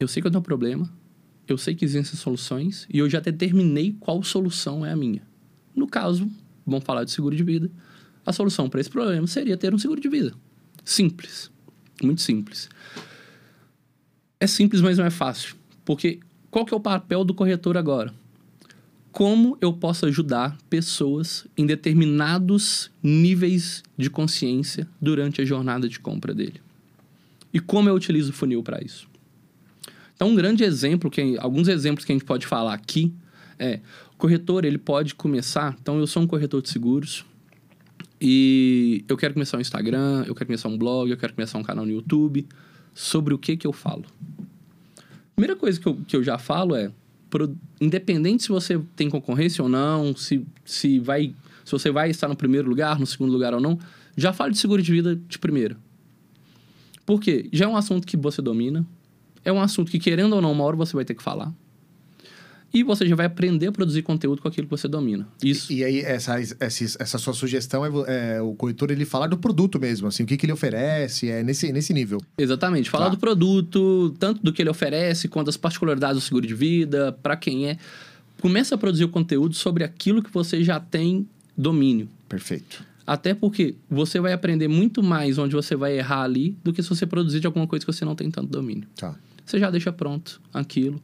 [0.00, 0.90] eu sei que eu tenho um problema,
[1.46, 5.30] eu sei que existem soluções e eu já determinei qual solução é a minha.
[5.74, 6.30] No caso,
[6.66, 7.70] vamos falar de seguro de vida,
[8.24, 10.32] a solução para esse problema seria ter um seguro de vida.
[10.84, 11.50] Simples.
[12.02, 12.68] Muito simples.
[14.38, 15.56] É simples, mas não é fácil.
[15.84, 18.12] Porque qual que é o papel do corretor agora?
[19.10, 26.34] Como eu posso ajudar pessoas em determinados níveis de consciência durante a jornada de compra
[26.34, 26.60] dele?
[27.52, 29.06] E como eu utilizo o funil para isso?
[30.14, 33.12] Então, um grande exemplo, que alguns exemplos que a gente pode falar aqui
[33.62, 33.80] é
[34.14, 35.76] o corretor ele pode começar.
[35.80, 37.24] Então, eu sou um corretor de seguros
[38.20, 41.62] e eu quero começar um Instagram, eu quero começar um blog, eu quero começar um
[41.62, 42.46] canal no YouTube.
[42.94, 44.04] Sobre o que que eu falo?
[45.34, 46.92] Primeira coisa que eu, que eu já falo é,
[47.30, 52.28] pro- independente se você tem concorrência ou não, se, se, vai, se você vai estar
[52.28, 53.78] no primeiro lugar, no segundo lugar ou não,
[54.16, 55.76] já fale de seguro de vida de primeira.
[57.06, 57.48] Por quê?
[57.52, 58.86] Já é um assunto que você domina,
[59.44, 61.52] é um assunto que, querendo ou não, uma hora você vai ter que falar.
[62.74, 65.28] E você já vai aprender a produzir conteúdo com aquilo que você domina.
[65.44, 65.70] Isso.
[65.72, 69.78] E aí, essa, essa, essa sua sugestão é, é o corretor ele falar do produto
[69.78, 72.18] mesmo, assim, o que, que ele oferece, é nesse, nesse nível.
[72.38, 72.88] Exatamente.
[72.88, 73.10] Falar Tá.
[73.10, 77.36] do produto, tanto do que ele oferece, quanto das particularidades do seguro de vida, para
[77.36, 77.76] quem é.
[78.40, 82.08] Começa a produzir o conteúdo sobre aquilo que você já tem domínio.
[82.28, 82.82] Perfeito.
[83.06, 86.88] Até porque você vai aprender muito mais onde você vai errar ali do que se
[86.88, 88.88] você produzir de alguma coisa que você não tem tanto domínio.
[88.96, 89.14] Tá.
[89.44, 91.02] Você já deixa pronto aquilo.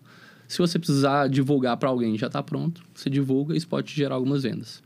[0.48, 2.82] Se você precisar divulgar para alguém, já está pronto.
[2.94, 4.82] Você divulga e isso pode gerar algumas vendas.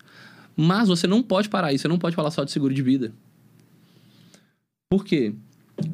[0.57, 3.15] Mas você não pode parar aí, você não pode falar só de seguro de vida.
[4.91, 5.35] Por quê?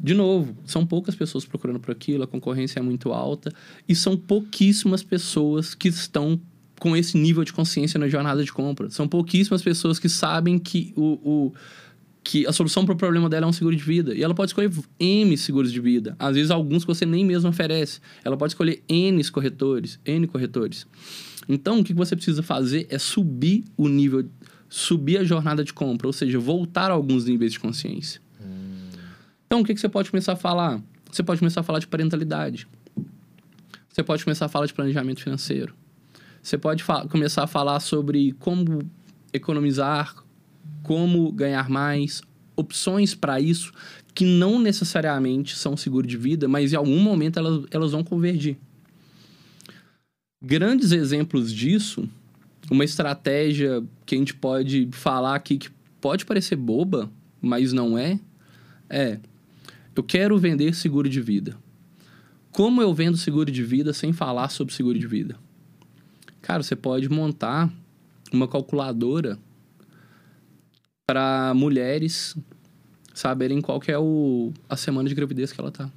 [0.01, 3.53] De novo, são poucas pessoas procurando por aquilo, a concorrência é muito alta
[3.87, 6.39] e são pouquíssimas pessoas que estão
[6.79, 8.89] com esse nível de consciência na jornada de compra.
[8.89, 11.53] São pouquíssimas pessoas que sabem que o, o
[12.29, 14.13] que a solução para o problema dela é um seguro de vida.
[14.13, 16.15] E ela pode escolher M seguros de vida.
[16.19, 17.99] Às vezes, alguns que você nem mesmo oferece.
[18.23, 20.85] Ela pode escolher N corretores, N corretores.
[21.47, 24.29] Então, o que você precisa fazer é subir o nível,
[24.69, 28.21] subir a jornada de compra, ou seja, voltar a alguns níveis de consciência.
[28.39, 28.89] Hum.
[29.47, 30.79] Então, o que você pode começar a falar?
[31.11, 32.67] Você pode começar a falar de parentalidade.
[33.91, 35.73] Você pode começar a falar de planejamento financeiro.
[36.43, 38.87] Você pode começar a falar sobre como
[39.33, 40.13] economizar,
[40.83, 42.21] como ganhar mais,
[42.55, 43.71] opções para isso
[44.13, 48.57] que não necessariamente são seguro de vida, mas em algum momento elas, elas vão convergir.
[50.43, 52.07] Grandes exemplos disso,
[52.69, 55.69] uma estratégia que a gente pode falar aqui que
[56.01, 57.09] pode parecer boba,
[57.41, 58.19] mas não é,
[58.89, 59.19] é
[59.95, 61.57] eu quero vender seguro de vida.
[62.51, 65.37] Como eu vendo seguro de vida sem falar sobre seguro de vida?
[66.41, 67.71] Cara, você pode montar
[68.31, 69.37] uma calculadora
[71.09, 72.37] para mulheres
[73.15, 75.89] saberem qual é o, a semana de gravidez que ela tá.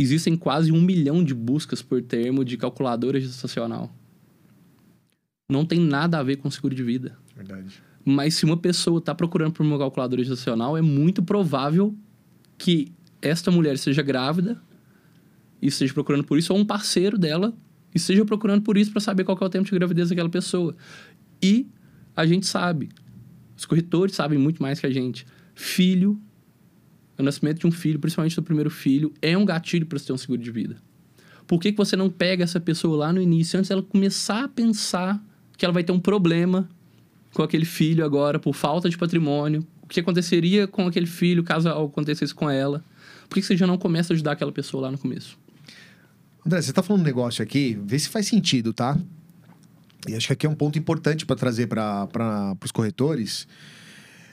[0.00, 3.94] Existem quase um milhão de buscas por termo de calculadora gestacional.
[5.46, 7.18] Não tem nada a ver com seguro de vida.
[7.36, 7.82] Verdade.
[8.02, 11.94] Mas se uma pessoa está procurando por uma calculadora gestacional, é muito provável
[12.56, 12.90] que
[13.20, 14.58] esta mulher seja grávida
[15.60, 17.52] e esteja procurando por isso, ou um parceiro dela
[17.94, 20.74] e esteja procurando por isso para saber qual é o tempo de gravidez daquela pessoa.
[21.42, 21.68] E
[22.20, 22.90] a gente sabe.
[23.56, 25.26] Os corretores sabem muito mais que a gente.
[25.54, 26.20] Filho,
[27.18, 30.12] o nascimento de um filho, principalmente do primeiro filho, é um gatilho para você ter
[30.12, 30.76] um seguro de vida.
[31.46, 34.48] Por que, que você não pega essa pessoa lá no início, antes dela começar a
[34.48, 35.22] pensar
[35.56, 36.68] que ela vai ter um problema
[37.32, 39.66] com aquele filho agora por falta de patrimônio?
[39.82, 42.84] O que aconteceria com aquele filho caso acontecesse com ela?
[43.28, 45.38] Por que, que você já não começa a ajudar aquela pessoa lá no começo?
[46.46, 48.98] André, você está falando um negócio aqui, vê se faz sentido, tá?
[50.08, 53.46] E acho que aqui é um ponto importante para trazer para os corretores.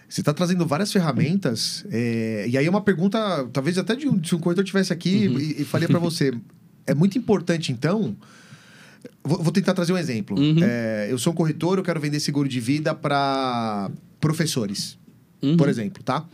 [0.08, 3.20] Você está trazendo várias ferramentas, é, e aí é uma pergunta,
[3.52, 5.40] talvez até de um, se um corretor tivesse aqui uhum.
[5.40, 6.34] e, e faria para você.
[6.86, 8.16] É muito importante, então.
[9.22, 10.40] Vou, vou tentar trazer um exemplo.
[10.40, 10.60] Uhum.
[10.62, 14.98] É, eu sou um corretor, eu quero vender seguro de vida para professores,
[15.42, 15.58] uhum.
[15.58, 16.26] por exemplo, tá?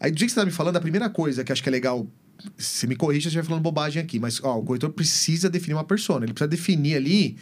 [0.00, 1.72] Aí, do jeito que você está me falando, a primeira coisa que acho que é
[1.72, 2.06] legal
[2.56, 5.84] você me corrija se estiver falando bobagem aqui, mas ó, o corretor precisa definir uma
[5.84, 6.24] persona.
[6.24, 7.36] Ele precisa definir ali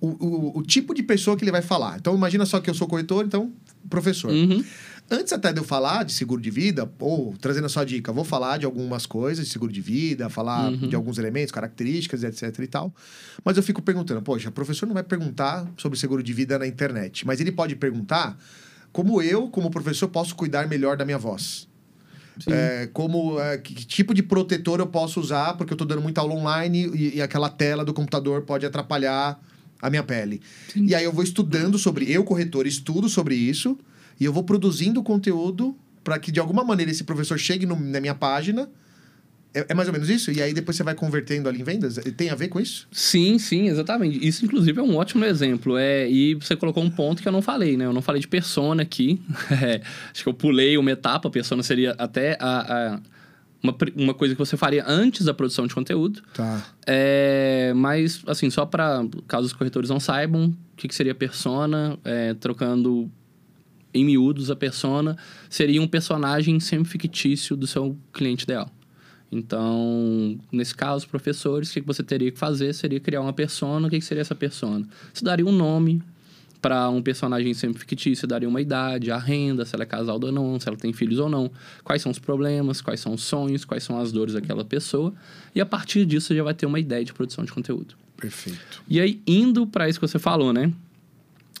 [0.00, 1.98] o, o, o, tipo de pessoa que ele vai falar.
[1.98, 3.52] Então, imagina só que eu sou corretor, então,
[3.88, 4.30] professor.
[4.30, 4.64] Uhum.
[5.10, 8.24] Antes até de eu falar de seguro de vida, ou trazendo a sua dica, vou
[8.24, 10.88] falar de algumas coisas de seguro de vida, falar uhum.
[10.88, 12.94] de alguns elementos, características, etc e tal.
[13.42, 16.66] Mas eu fico perguntando, poxa, o professor não vai perguntar sobre seguro de vida na
[16.66, 18.36] internet, mas ele pode perguntar
[18.92, 21.67] como eu, como professor, posso cuidar melhor da minha voz.
[22.46, 26.02] É, como é, que, que, tipo de protetor eu posso usar, porque eu estou dando
[26.02, 29.40] muita aula online e, e, aquela tela do computador pode atrapalhar
[29.80, 30.40] a minha pele.
[30.72, 30.86] Sim.
[30.86, 33.78] E aí eu vou estudando sobre, eu, corretor, estudo sobre isso
[34.20, 38.00] e eu vou produzindo conteúdo para que de alguma maneira esse professor chegue no, na
[38.00, 38.68] minha página
[39.54, 40.30] é, é, mais ou menos isso?
[40.30, 41.96] E aí depois você vai convertendo ali em vendas?
[42.16, 42.86] Tem a ver com isso?
[42.92, 44.26] Sim, sim, exatamente.
[44.26, 45.76] Isso, inclusive, é um ótimo exemplo.
[45.76, 47.86] É, e você colocou um ponto que eu não falei, né?
[47.86, 49.20] Eu não falei de persona aqui.
[49.60, 49.80] É,
[50.12, 51.28] acho que eu pulei uma etapa.
[51.30, 53.00] Persona seria até a, a
[53.62, 56.22] uma, uma coisa que você faria antes da produção de conteúdo.
[56.34, 56.64] Tá.
[56.86, 61.98] É, mas, assim, só para caso os corretores não saibam, o que, que seria persona,
[62.04, 63.10] é, trocando
[63.92, 65.16] em miúdos a persona,
[65.48, 68.70] seria um personagem semi-fictício do seu cliente ideal.
[69.30, 73.86] Então, nesse caso, professores, o que você teria que fazer seria criar uma persona.
[73.86, 74.86] O que seria essa persona?
[75.12, 76.02] Você daria um nome
[76.60, 80.32] para um personagem sempre fictício, daria uma idade, a renda, se ela é casada ou
[80.32, 81.50] não, se ela tem filhos ou não,
[81.84, 85.14] quais são os problemas, quais são os sonhos, quais são as dores daquela pessoa.
[85.54, 87.94] E a partir disso, você já vai ter uma ideia de produção de conteúdo.
[88.16, 88.82] Perfeito.
[88.88, 90.72] E aí, indo para isso que você falou, né?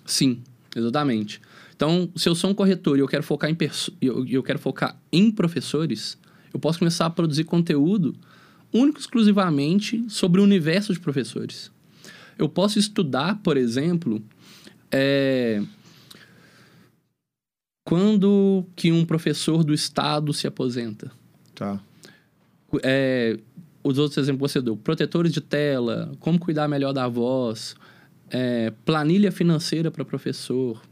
[0.04, 0.40] Sim,
[0.74, 1.40] exatamente.
[1.76, 3.56] Então, se eu sou um corretor e eu quero focar em,
[4.02, 6.18] eu, eu quero focar em professores,
[6.52, 8.14] eu posso começar a produzir conteúdo
[8.72, 11.70] único exclusivamente sobre o universo de professores.
[12.38, 14.22] Eu posso estudar, por exemplo,
[14.90, 15.62] é,
[17.84, 21.10] quando que um professor do estado se aposenta.
[21.54, 21.80] Tá.
[22.82, 23.38] É,
[23.82, 27.74] os outros exemplos que você deu, protetores de tela, como cuidar melhor da voz,
[28.30, 30.82] é, planilha financeira para professor,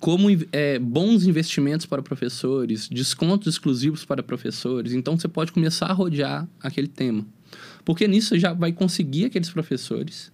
[0.00, 4.94] como é, bons investimentos para professores, descontos exclusivos para professores.
[4.94, 7.24] Então você pode começar a rodear aquele tema.
[7.84, 10.32] Porque nisso você já vai conseguir aqueles professores.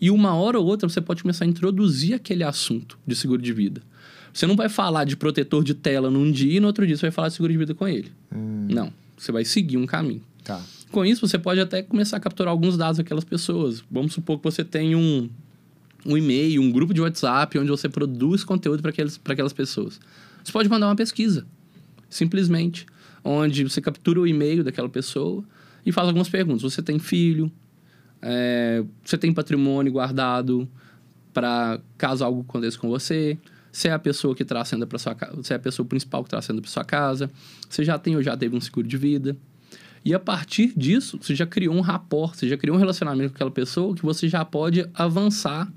[0.00, 3.52] E uma hora ou outra você pode começar a introduzir aquele assunto de seguro de
[3.52, 3.82] vida.
[4.32, 7.02] Você não vai falar de protetor de tela num dia e no outro dia você
[7.02, 8.12] vai falar de seguro de vida com ele.
[8.32, 8.68] Hum.
[8.70, 8.92] Não.
[9.18, 10.22] Você vai seguir um caminho.
[10.44, 10.62] Tá.
[10.92, 13.82] Com isso, você pode até começar a capturar alguns dados daquelas pessoas.
[13.90, 15.28] Vamos supor que você tem um,
[16.04, 20.00] um e-mail, um grupo de WhatsApp onde você produz conteúdo para aquelas pessoas.
[20.42, 21.46] Você pode mandar uma pesquisa,
[22.08, 22.86] simplesmente,
[23.22, 25.44] onde você captura o e-mail daquela pessoa
[25.84, 26.62] e faz algumas perguntas.
[26.62, 27.50] Você tem filho?
[28.22, 30.68] É, você tem patrimônio guardado
[31.32, 33.38] para caso algo aconteça com você?
[33.70, 35.36] Você é a pessoa que traz renda para sua casa?
[35.36, 37.30] Você é a pessoa principal que traz renda para sua casa?
[37.68, 39.36] Você já tem ou já teve um seguro de vida?
[40.04, 43.36] E a partir disso, você já criou um rapport, você já criou um relacionamento com
[43.36, 45.70] aquela pessoa que você já pode avançar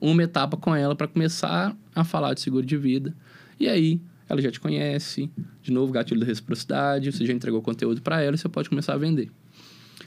[0.00, 3.14] uma etapa com ela para começar a falar de seguro de vida.
[3.58, 5.30] E aí, ela já te conhece,
[5.62, 8.94] de novo, gatilho da reciprocidade, você já entregou conteúdo para ela e você pode começar
[8.94, 9.30] a vender.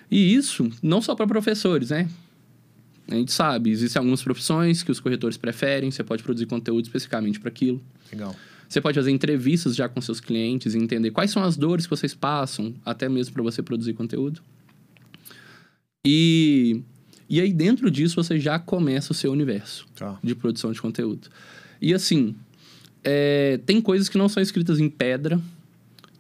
[0.10, 2.10] E isso não só para professores, né?
[3.08, 7.40] A gente sabe, existem algumas profissões que os corretores preferem, você pode produzir conteúdo especificamente
[7.40, 7.82] para aquilo.
[8.12, 8.34] Legal.
[8.68, 11.90] Você pode fazer entrevistas já com seus clientes e entender quais são as dores que
[11.90, 14.42] vocês passam, até mesmo para você produzir conteúdo.
[16.06, 16.82] E
[17.34, 20.20] e aí, dentro disso, você já começa o seu universo tá.
[20.24, 21.30] de produção de conteúdo.
[21.82, 22.36] E assim,
[23.04, 25.42] é, tem coisas que não são escritas em pedra,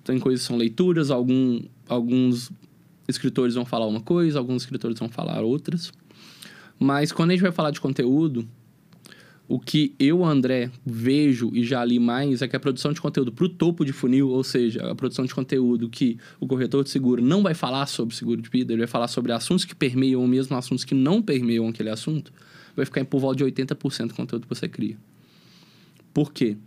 [0.04, 2.52] tem coisas que são leituras, algum, alguns
[3.08, 5.93] escritores vão falar uma coisa, alguns escritores vão falar outras.
[6.80, 8.47] Mas quando a gente vai falar de conteúdo,
[9.53, 13.31] o que eu, André, vejo e já li mais é que a produção de conteúdo
[13.31, 16.89] para o topo de funil, ou seja, a produção de conteúdo que o corretor de
[16.89, 20.21] seguro não vai falar sobre seguro de vida, ele vai falar sobre assuntos que permeiam
[20.21, 22.33] ou mesmo assuntos que não permeiam aquele assunto,
[22.75, 24.97] vai ficar em por volta de 80% do conteúdo que você cria.
[26.11, 26.57] Por quê?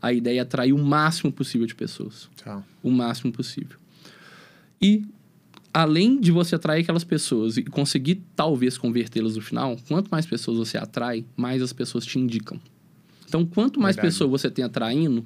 [0.00, 2.30] A ideia é atrair o máximo possível de pessoas.
[2.42, 2.64] Tá.
[2.82, 3.76] O máximo possível.
[4.80, 5.04] E
[5.72, 10.58] além de você atrair aquelas pessoas e conseguir talvez convertê-las no final, quanto mais pessoas
[10.58, 12.60] você atrai, mais as pessoas te indicam.
[13.28, 14.12] Então, quanto mais Verdade.
[14.12, 15.24] pessoas você tem atraindo,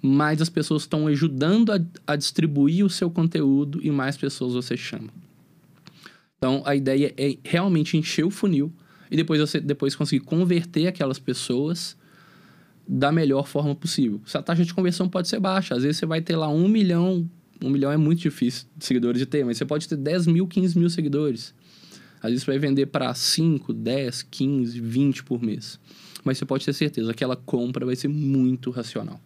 [0.00, 4.76] mais as pessoas estão ajudando a, a, distribuir o seu conteúdo e mais pessoas você
[4.76, 5.10] chama.
[6.38, 8.72] Então, a ideia é realmente encher o funil
[9.10, 11.96] e depois você depois conseguir converter aquelas pessoas
[12.86, 14.20] da melhor forma possível.
[14.26, 16.68] Se a taxa de conversão pode ser baixa, às vezes você vai ter lá um
[16.68, 17.28] milhão
[17.64, 20.46] um milhão é muito difícil de seguidores de ter, mas você pode ter 10 mil,
[20.46, 21.54] 15 mil seguidores.
[22.22, 25.78] Às vezes você vai vender para 5, 10, 15, 20 por mês.
[26.22, 29.20] Mas você pode ter certeza, aquela compra vai ser muito racional.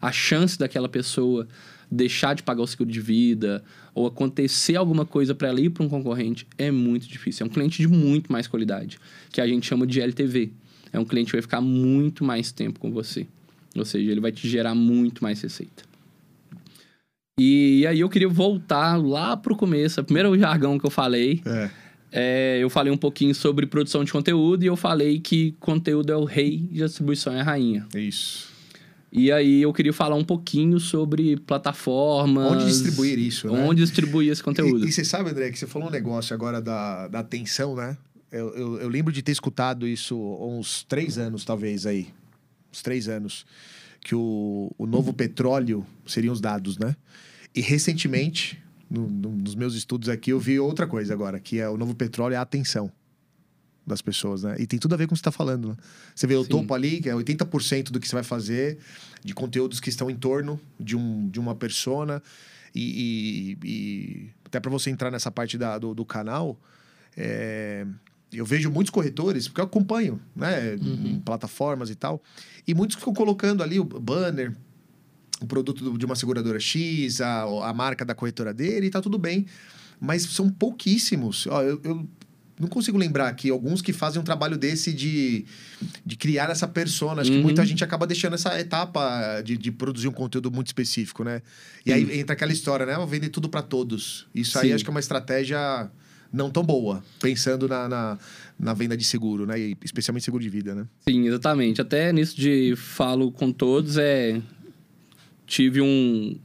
[0.00, 1.46] A chance daquela pessoa
[1.90, 3.62] deixar de pagar o seguro de vida
[3.94, 7.44] ou acontecer alguma coisa para ela ir para um concorrente é muito difícil.
[7.44, 8.98] É um cliente de muito mais qualidade,
[9.30, 10.52] que a gente chama de LTV.
[10.92, 13.26] É um cliente que vai ficar muito mais tempo com você.
[13.76, 15.89] Ou seja, ele vai te gerar muito mais receita.
[17.42, 21.40] E aí eu queria voltar lá pro começo, o primeiro jargão que eu falei.
[21.46, 21.70] É.
[22.12, 26.16] É, eu falei um pouquinho sobre produção de conteúdo e eu falei que conteúdo é
[26.16, 27.86] o rei e distribuição é a rainha.
[27.94, 28.50] Isso.
[29.10, 32.52] E aí eu queria falar um pouquinho sobre plataformas.
[32.52, 33.64] Onde distribuir isso, né?
[33.64, 34.84] Onde distribuir esse conteúdo.
[34.84, 37.96] E, e, você sabe, André, que você falou um negócio agora da, da atenção, né?
[38.30, 42.08] Eu, eu, eu, lembro de ter escutado isso uns três anos, talvez, aí.
[42.70, 43.46] Uns três anos.
[44.00, 46.96] Que o, o novo petróleo seriam os dados, né?
[47.54, 51.68] E recentemente, no, no, nos meus estudos aqui, eu vi outra coisa agora, que é
[51.68, 52.90] o novo petróleo é a atenção
[53.86, 54.56] das pessoas, né?
[54.58, 55.76] E tem tudo a ver com o que você está falando, né?
[56.14, 56.50] Você vê o Sim.
[56.50, 58.78] topo ali, que é 80% do que você vai fazer,
[59.22, 62.22] de conteúdos que estão em torno de, um, de uma persona.
[62.74, 66.58] E, e, e até para você entrar nessa parte da, do, do canal,
[67.16, 67.86] é,
[68.32, 70.76] eu vejo muitos corretores, porque eu acompanho, né?
[70.80, 71.20] Uhum.
[71.24, 72.22] Plataformas e tal.
[72.66, 74.54] E muitos ficam colocando ali o banner
[75.40, 79.18] o produto de uma seguradora X, a, a marca da corretora dele, e tá tudo
[79.18, 79.46] bem.
[79.98, 81.46] Mas são pouquíssimos.
[81.46, 82.08] Ó, eu, eu
[82.58, 85.46] não consigo lembrar aqui alguns que fazem um trabalho desse de,
[86.04, 87.22] de criar essa persona.
[87.22, 87.38] Acho uhum.
[87.38, 91.40] que muita gente acaba deixando essa etapa de, de produzir um conteúdo muito específico, né?
[91.86, 92.94] E aí entra aquela história, né?
[93.06, 94.26] Vender tudo para todos.
[94.34, 94.66] Isso Sim.
[94.66, 95.90] aí acho que é uma estratégia
[96.32, 98.18] não tão boa, pensando na, na,
[98.58, 99.58] na, venda de seguro, né?
[99.58, 100.86] E especialmente seguro de vida, né?
[101.08, 101.80] Sim, exatamente.
[101.80, 104.40] Até nisso de falo com todos, é
[105.46, 106.36] tive um,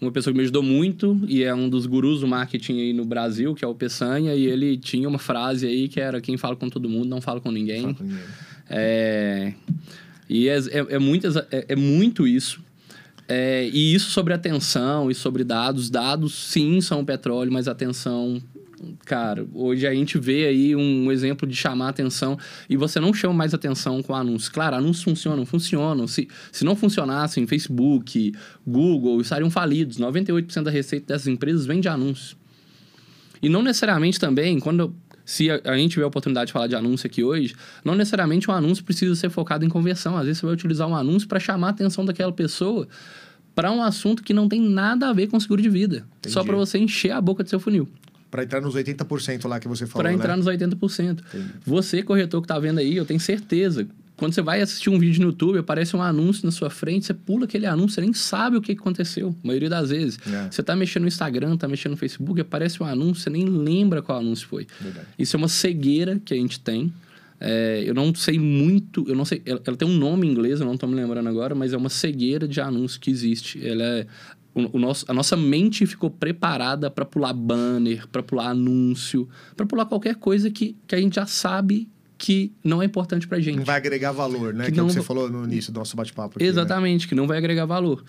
[0.00, 3.04] uma pessoa que me ajudou muito e é um dos gurus do marketing aí no
[3.04, 6.54] Brasil, que é o Peçanha, e ele tinha uma frase aí que era quem fala
[6.54, 7.82] com todo mundo não fala com ninguém.
[7.82, 8.20] Fala com ninguém.
[8.68, 9.54] É,
[10.28, 12.62] e é, é, é, muito, é, é muito isso.
[13.26, 15.88] É, e isso sobre atenção e sobre dados.
[15.88, 18.42] Dados, sim, são petróleo, mas atenção
[19.04, 23.34] Cara, hoje a gente vê aí um exemplo de chamar atenção e você não chama
[23.34, 24.48] mais atenção com anúncios.
[24.48, 26.06] Claro, anúncios funcionam, funcionam.
[26.06, 28.32] Se, se não funcionassem, Facebook,
[28.66, 29.98] Google estariam falidos.
[29.98, 32.36] 98% da receita dessas empresas vem de anúncios.
[33.42, 36.74] E não necessariamente também, quando se a, a, gente tiver a oportunidade de falar de
[36.74, 37.54] anúncio aqui hoje,
[37.84, 40.16] não necessariamente um anúncio precisa ser focado em conversão.
[40.16, 42.88] Às vezes você vai utilizar um anúncio para chamar a atenção daquela pessoa
[43.54, 46.06] para um assunto que não tem nada a ver com seguro de vida.
[46.18, 46.32] Entendi.
[46.32, 47.88] Só para você encher a boca do seu funil.
[48.30, 50.42] Para entrar nos 80% lá que você falou, Para entrar né?
[50.42, 51.20] nos 80%.
[51.20, 51.50] Entendi.
[51.64, 53.86] Você, corretor que está vendo aí, eu tenho certeza.
[54.20, 57.14] Quando você vai assistir um vídeo no YouTube, aparece um anúncio na sua frente, você
[57.14, 60.18] pula aquele anúncio, você nem sabe o que aconteceu, a maioria das vezes.
[60.26, 60.50] É.
[60.50, 64.02] Você está mexendo no Instagram, está mexendo no Facebook, aparece um anúncio, você nem lembra
[64.02, 64.66] qual anúncio foi.
[64.78, 65.06] Verdade.
[65.18, 66.92] Isso é uma cegueira que a gente tem.
[67.40, 70.60] É, eu não sei muito, eu não sei, ela, ela, tem um nome em inglês,
[70.60, 73.66] eu não estou me lembrando agora, mas é uma cegueira de anúncio que existe.
[73.66, 74.06] Ela é
[74.54, 79.66] o, o nosso, a nossa mente ficou preparada para pular banner, para pular anúncio, para
[79.66, 81.88] pular qualquer coisa que, que a gente já sabe
[82.18, 83.56] que não é importante para gente.
[83.56, 84.66] Não vai agregar valor, né?
[84.66, 84.84] Que, que não...
[84.84, 86.38] é o que você falou no início do nosso bate-papo.
[86.38, 86.46] Né?
[86.46, 87.08] Exatamente, né?
[87.08, 88.04] que não vai agregar valor.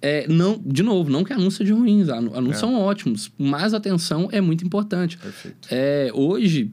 [0.00, 2.60] É, não, de novo, não que anúncios sejam ruins, anúncios é.
[2.60, 5.18] são ótimos, mas a atenção é muito importante.
[5.18, 5.68] Perfeito.
[5.72, 6.70] É, hoje,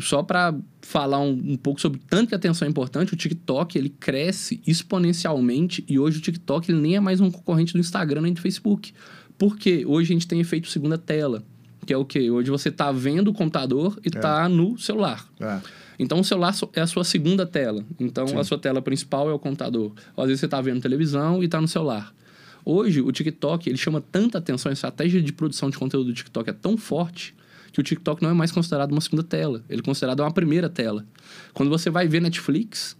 [0.00, 3.76] só para falar um, um, pouco sobre tanto que a atenção é importante, o TikTok
[3.76, 8.22] ele cresce exponencialmente e hoje o TikTok ele nem é mais um concorrente do Instagram
[8.22, 8.92] nem do Facebook.
[9.38, 11.42] Porque hoje a gente tem efeito segunda tela,
[11.86, 12.30] que é o quê?
[12.30, 14.48] Hoje você está vendo o computador e está é.
[14.48, 15.26] no celular.
[15.40, 15.60] É.
[15.98, 17.84] Então o celular é a sua segunda tela.
[17.98, 18.36] Então Sim.
[18.36, 19.92] a sua tela principal é o computador.
[20.16, 22.14] Ou às vezes você está vendo televisão e está no celular.
[22.64, 26.50] Hoje o TikTok ele chama tanta atenção, a estratégia de produção de conteúdo do TikTok
[26.50, 27.34] é tão forte
[27.72, 30.68] que o TikTok não é mais considerado uma segunda tela, ele é considerado uma primeira
[30.68, 31.06] tela.
[31.54, 32.96] Quando você vai ver Netflix,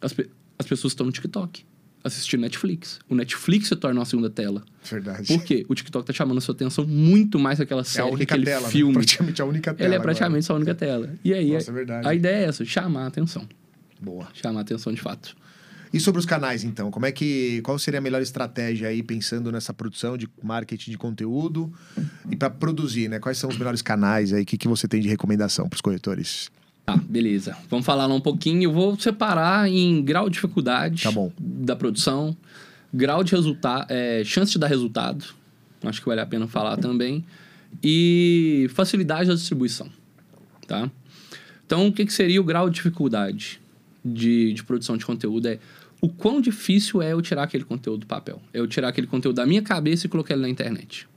[0.00, 0.28] as, pe
[0.58, 1.64] as pessoas estão no TikTok
[2.06, 3.00] assistindo Netflix.
[3.08, 4.62] O Netflix se torna uma segunda tela.
[4.84, 5.26] Verdade.
[5.26, 5.66] Por quê?
[5.68, 8.62] O TikTok tá chamando a sua atenção muito mais aquela série, é a aquele tela,
[8.62, 8.68] né?
[8.68, 8.92] filme.
[8.92, 8.98] Né?
[9.00, 9.88] Praticamente a única tela.
[9.88, 10.54] Ele é praticamente agora.
[10.54, 11.14] a única tela.
[11.24, 13.46] E aí, Nossa, é a ideia é essa, chamar a atenção.
[14.00, 14.28] Boa.
[14.34, 15.36] Chamar a atenção de fato.
[15.96, 19.50] E sobre os canais, então, como é que qual seria a melhor estratégia aí pensando
[19.50, 21.72] nessa produção de marketing de conteúdo
[22.30, 23.18] e para produzir, né?
[23.18, 24.42] Quais são os melhores canais aí?
[24.42, 26.50] O que, que você tem de recomendação para os corretores?
[26.84, 27.56] Tá, beleza.
[27.70, 28.64] Vamos falar lá um pouquinho.
[28.64, 32.36] Eu vou separar em grau de dificuldade tá da produção,
[32.92, 35.24] grau de resultado, é, chance de dar resultado.
[35.82, 37.24] Acho que vale a pena falar também.
[37.82, 39.88] E facilidade da distribuição,
[40.68, 40.90] tá?
[41.64, 43.58] Então, o que, que seria o grau de dificuldade
[44.04, 45.48] de, de produção de conteúdo?
[45.48, 45.58] É
[46.00, 48.40] o quão difícil é eu tirar aquele conteúdo do papel.
[48.52, 51.08] É eu tirar aquele conteúdo da minha cabeça e colocar ele na internet.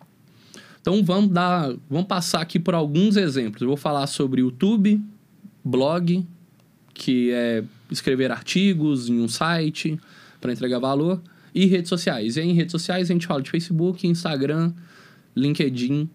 [0.81, 3.61] Então vamos dar, vamos passar aqui por alguns exemplos.
[3.61, 5.01] Eu vou falar sobre YouTube,
[5.63, 6.25] blog,
[6.93, 9.99] que é escrever artigos em um site
[10.39, 11.21] para entregar valor,
[11.53, 12.37] e redes sociais.
[12.37, 14.73] E aí, em redes sociais a gente fala de Facebook, Instagram,
[15.35, 16.09] LinkedIn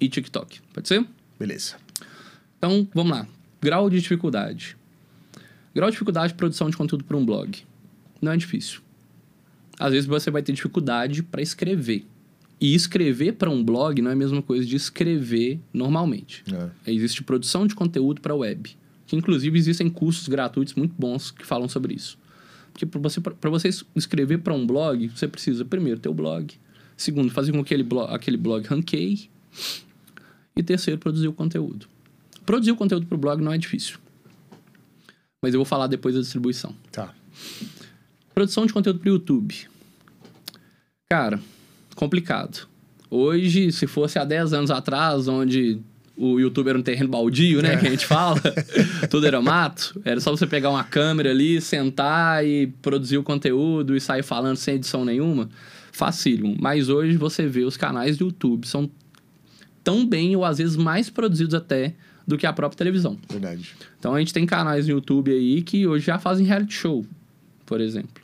[0.00, 0.60] e TikTok.
[0.72, 1.06] Pode ser?
[1.38, 1.76] Beleza.
[2.58, 3.26] Então, vamos lá.
[3.60, 4.76] Grau de dificuldade.
[5.74, 7.62] Grau de dificuldade de produção de conteúdo para um blog
[8.20, 8.80] não é difícil.
[9.78, 12.06] Às vezes você vai ter dificuldade para escrever.
[12.60, 16.44] E escrever para um blog não é a mesma coisa de escrever normalmente.
[16.86, 16.92] É.
[16.92, 18.76] Existe produção de conteúdo para web.
[19.06, 22.18] Que inclusive existem cursos gratuitos muito bons que falam sobre isso.
[22.72, 26.54] Porque para você, você escrever para um blog, você precisa primeiro ter o blog.
[26.96, 29.30] Segundo, fazer com que aquele blog, aquele blog ranqueie.
[30.54, 31.86] E terceiro, produzir o conteúdo.
[32.44, 33.98] Produzir o conteúdo para o blog não é difícil.
[35.42, 36.74] Mas eu vou falar depois da distribuição.
[36.92, 37.14] Tá.
[38.40, 39.54] Produção de conteúdo para o YouTube.
[41.10, 41.38] Cara,
[41.94, 42.66] complicado.
[43.10, 45.78] Hoje, se fosse há 10 anos atrás, onde
[46.16, 47.74] o YouTube era um terreno baldio, né?
[47.74, 47.76] É.
[47.76, 48.40] Que a gente fala.
[49.10, 50.00] Tudo era mato.
[50.06, 54.56] Era só você pegar uma câmera ali, sentar e produzir o conteúdo e sair falando
[54.56, 55.50] sem edição nenhuma.
[55.92, 56.56] Facílimo.
[56.58, 58.90] Mas hoje você vê os canais do YouTube são
[59.84, 61.94] tão bem ou às vezes mais produzidos até
[62.26, 63.18] do que a própria televisão.
[63.28, 63.76] Verdade.
[63.98, 67.04] Então a gente tem canais no YouTube aí que hoje já fazem reality show
[67.70, 68.19] por exemplo,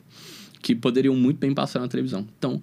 [0.67, 2.27] que poderiam muito bem passar na televisão.
[2.37, 2.61] Então,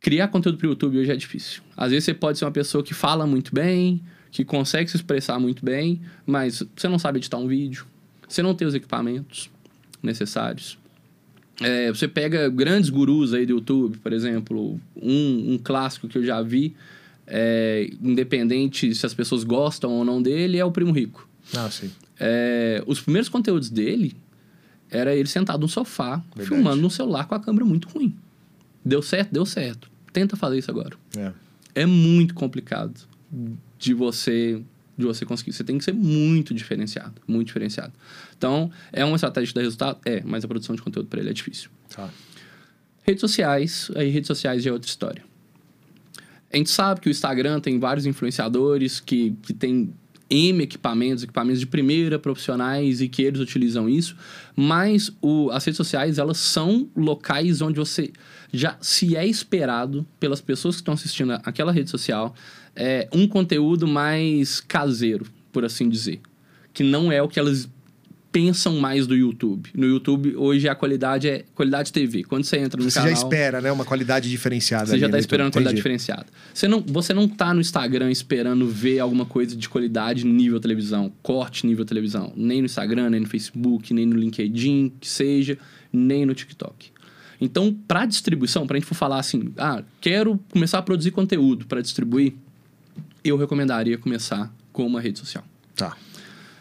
[0.00, 1.62] criar conteúdo para o YouTube hoje é difícil.
[1.76, 4.00] Às vezes você pode ser uma pessoa que fala muito bem,
[4.30, 7.84] que consegue se expressar muito bem, mas você não sabe editar um vídeo,
[8.26, 9.50] você não tem os equipamentos
[10.02, 10.78] necessários.
[11.60, 16.24] É, você pega grandes gurus aí do YouTube, por exemplo, um, um clássico que eu
[16.24, 16.74] já vi,
[17.26, 21.28] é, independente se as pessoas gostam ou não dele, é o Primo Rico.
[21.54, 21.90] Ah, sim.
[22.18, 24.16] É, os primeiros conteúdos dele
[24.90, 26.48] era ele sentado no sofá, Verdade.
[26.48, 28.14] filmando no celular com a câmera muito ruim.
[28.84, 29.32] Deu certo?
[29.32, 29.90] Deu certo.
[30.12, 30.96] Tenta fazer isso agora.
[31.16, 31.32] É,
[31.74, 33.00] é muito complicado
[33.78, 34.62] de você
[34.96, 35.52] de você conseguir.
[35.52, 37.92] Você tem que ser muito diferenciado, muito diferenciado.
[38.36, 40.00] Então, é uma estratégia de dar resultado?
[40.04, 41.68] É, mas a produção de conteúdo para ele é difícil.
[41.88, 42.08] Tá.
[43.02, 45.24] Redes sociais, aí redes sociais é outra história.
[46.52, 49.92] A gente sabe que o Instagram tem vários influenciadores que, que tem
[50.34, 54.16] M equipamentos, equipamentos de primeira, profissionais e que eles utilizam isso,
[54.56, 58.12] mas o, as redes sociais, elas são locais onde você
[58.52, 62.34] já se é esperado pelas pessoas que estão assistindo aquela rede social
[62.76, 66.20] é, um conteúdo mais caseiro, por assim dizer.
[66.72, 67.68] Que não é o que elas
[68.34, 69.70] pensam mais do YouTube.
[69.76, 72.24] No YouTube, hoje, a qualidade é qualidade TV.
[72.24, 73.14] Quando você entra no Você canal...
[73.14, 73.70] já espera, né?
[73.70, 74.86] Uma qualidade diferenciada.
[74.86, 75.20] Você já no tá YouTube.
[75.20, 75.76] esperando qualidade Entendi.
[75.76, 76.26] diferenciada.
[76.52, 81.12] Você não, você não tá no Instagram esperando ver alguma coisa de qualidade nível televisão,
[81.22, 82.32] corte nível televisão.
[82.34, 85.56] Nem no Instagram, nem no Facebook, nem no LinkedIn, que seja,
[85.92, 86.90] nem no TikTok.
[87.40, 91.66] Então, para distribuição, para a gente for falar assim, ah, quero começar a produzir conteúdo
[91.66, 92.34] para distribuir,
[93.22, 95.44] eu recomendaria começar com uma rede social.
[95.76, 95.96] Tá.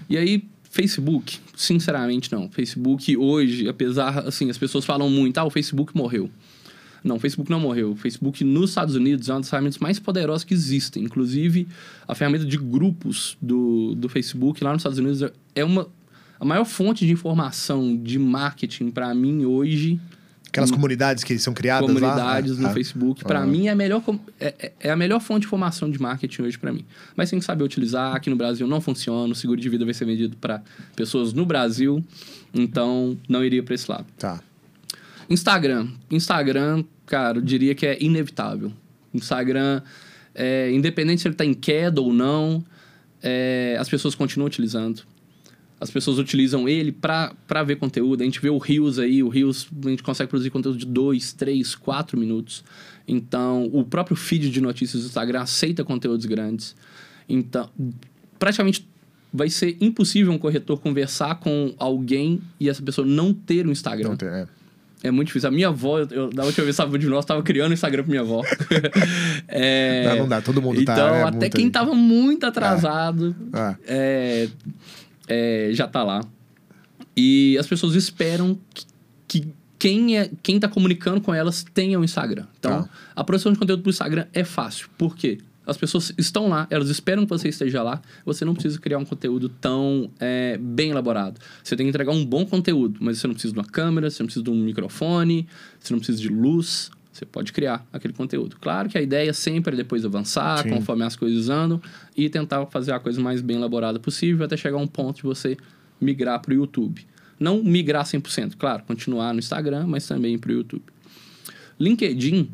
[0.08, 0.44] E aí,
[0.74, 2.50] Facebook, sinceramente não.
[2.50, 6.32] Facebook hoje, apesar, assim, as pessoas falam muito, ah, o Facebook morreu.
[7.04, 7.92] Não, o Facebook não morreu.
[7.92, 11.04] O Facebook nos Estados Unidos é uma das ferramentas mais poderosas que existem.
[11.04, 11.68] Inclusive,
[12.08, 15.22] a ferramenta de grupos do, do Facebook lá nos Estados Unidos
[15.54, 15.88] é uma
[16.40, 20.02] a maior fonte de informação de marketing para mim hoje
[20.54, 21.96] Aquelas comunidades que são criadas lá.
[22.00, 23.24] comunidades no Ah, Facebook.
[23.24, 23.46] Para Ah.
[23.46, 24.04] mim, é a, melhor,
[24.40, 26.86] é, é- é a melhor fonte de informação de marketing hoje para mim.
[27.16, 28.16] Mas tem que saber utilizar.
[28.16, 29.34] Aqui no Brasil não funciona.
[29.34, 30.62] O seguro de vida vai ser vendido para
[30.96, 32.06] pessoas no Brasil.
[32.54, 34.06] Então, não iria para esse lado.
[34.20, 34.40] Tá.
[35.28, 35.88] Instagram.
[36.12, 38.72] Instagram, cara, eu diria que é inevitável.
[39.14, 39.82] Instagram,
[40.36, 42.64] é, independente se ele está em queda ou não,
[43.24, 45.02] é, as pessoas continuam utilizando.
[45.80, 48.22] As pessoas utilizam ele para ver conteúdo.
[48.22, 51.34] A gente vê o Reels aí, o Reels, a gente consegue produzir conteúdo de 2,
[51.34, 52.64] 3, 4 minutos.
[53.08, 56.76] Então, o próprio feed de notícias do Instagram aceita conteúdos grandes.
[57.28, 57.70] Então,
[58.40, 58.88] praticamente
[59.34, 64.10] vai ser impossível um corretor conversar com alguém e essa pessoa não ter um Instagram.
[64.10, 64.48] Não tem, é.
[65.04, 65.50] É muito difícil.
[65.50, 68.04] A minha avó, eu, da última vez que estava de nós, estava criando um Instagram
[68.04, 68.42] pra minha avó.
[69.48, 71.72] É, Não, não dá, todo mundo tá, então, né, até quem aí.
[71.72, 74.48] tava muito atrasado Ah, é,
[75.28, 76.22] é, já tá lá.
[77.16, 78.86] E as pessoas esperam que,
[79.28, 79.48] que
[79.78, 82.46] quem, é, quem tá comunicando com elas tenha um Instagram.
[82.58, 82.90] Então, Tá.
[83.16, 84.90] a produção de conteúdo pro Instagram é fácil.
[84.98, 85.40] Por quê?
[85.66, 88.02] As pessoas estão lá, elas esperam que você esteja lá.
[88.26, 91.40] Você não precisa criar um conteúdo tão é, bem elaborado.
[91.64, 94.22] Você tem que entregar um bom conteúdo, mas você não precisa de uma câmera, você
[94.22, 95.48] não precisa de um microfone,
[95.80, 96.92] você não precisa de luz.
[97.14, 98.58] Você pode criar aquele conteúdo.
[98.60, 100.70] Claro que a ideia sempre é depois avançar, Sim.
[100.72, 101.80] conforme as coisas andam,
[102.18, 105.24] e tentar fazer a coisa mais bem elaborada possível até chegar a um ponto de
[105.24, 105.56] você
[106.02, 107.06] migrar para o YouTube.
[107.40, 110.84] Não migrar 100%, claro, continuar no Instagram, mas também para o YouTube.
[111.80, 112.50] LinkedIn,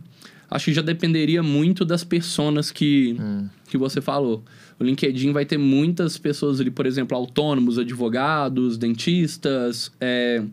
[0.51, 3.18] acho que já dependeria muito das personas que,
[3.70, 4.43] que você falou.
[4.78, 10.43] O LinkedIn vai ter muitas pessoas ali, por exemplo, autônomos, advogados, dentistas, é,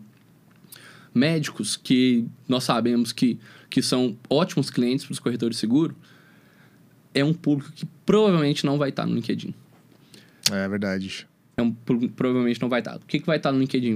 [1.13, 3.39] médicos, que nós sabemos que,
[3.69, 5.95] que são ótimos clientes para os corretores de seguro.
[7.13, 9.53] É um público que provavelmente não vai estar no LinkedIn.
[10.51, 11.27] é verdade.
[11.57, 12.97] É um público que provavelmente não vai estar.
[12.97, 13.95] O que, que vai estar no LinkedIn?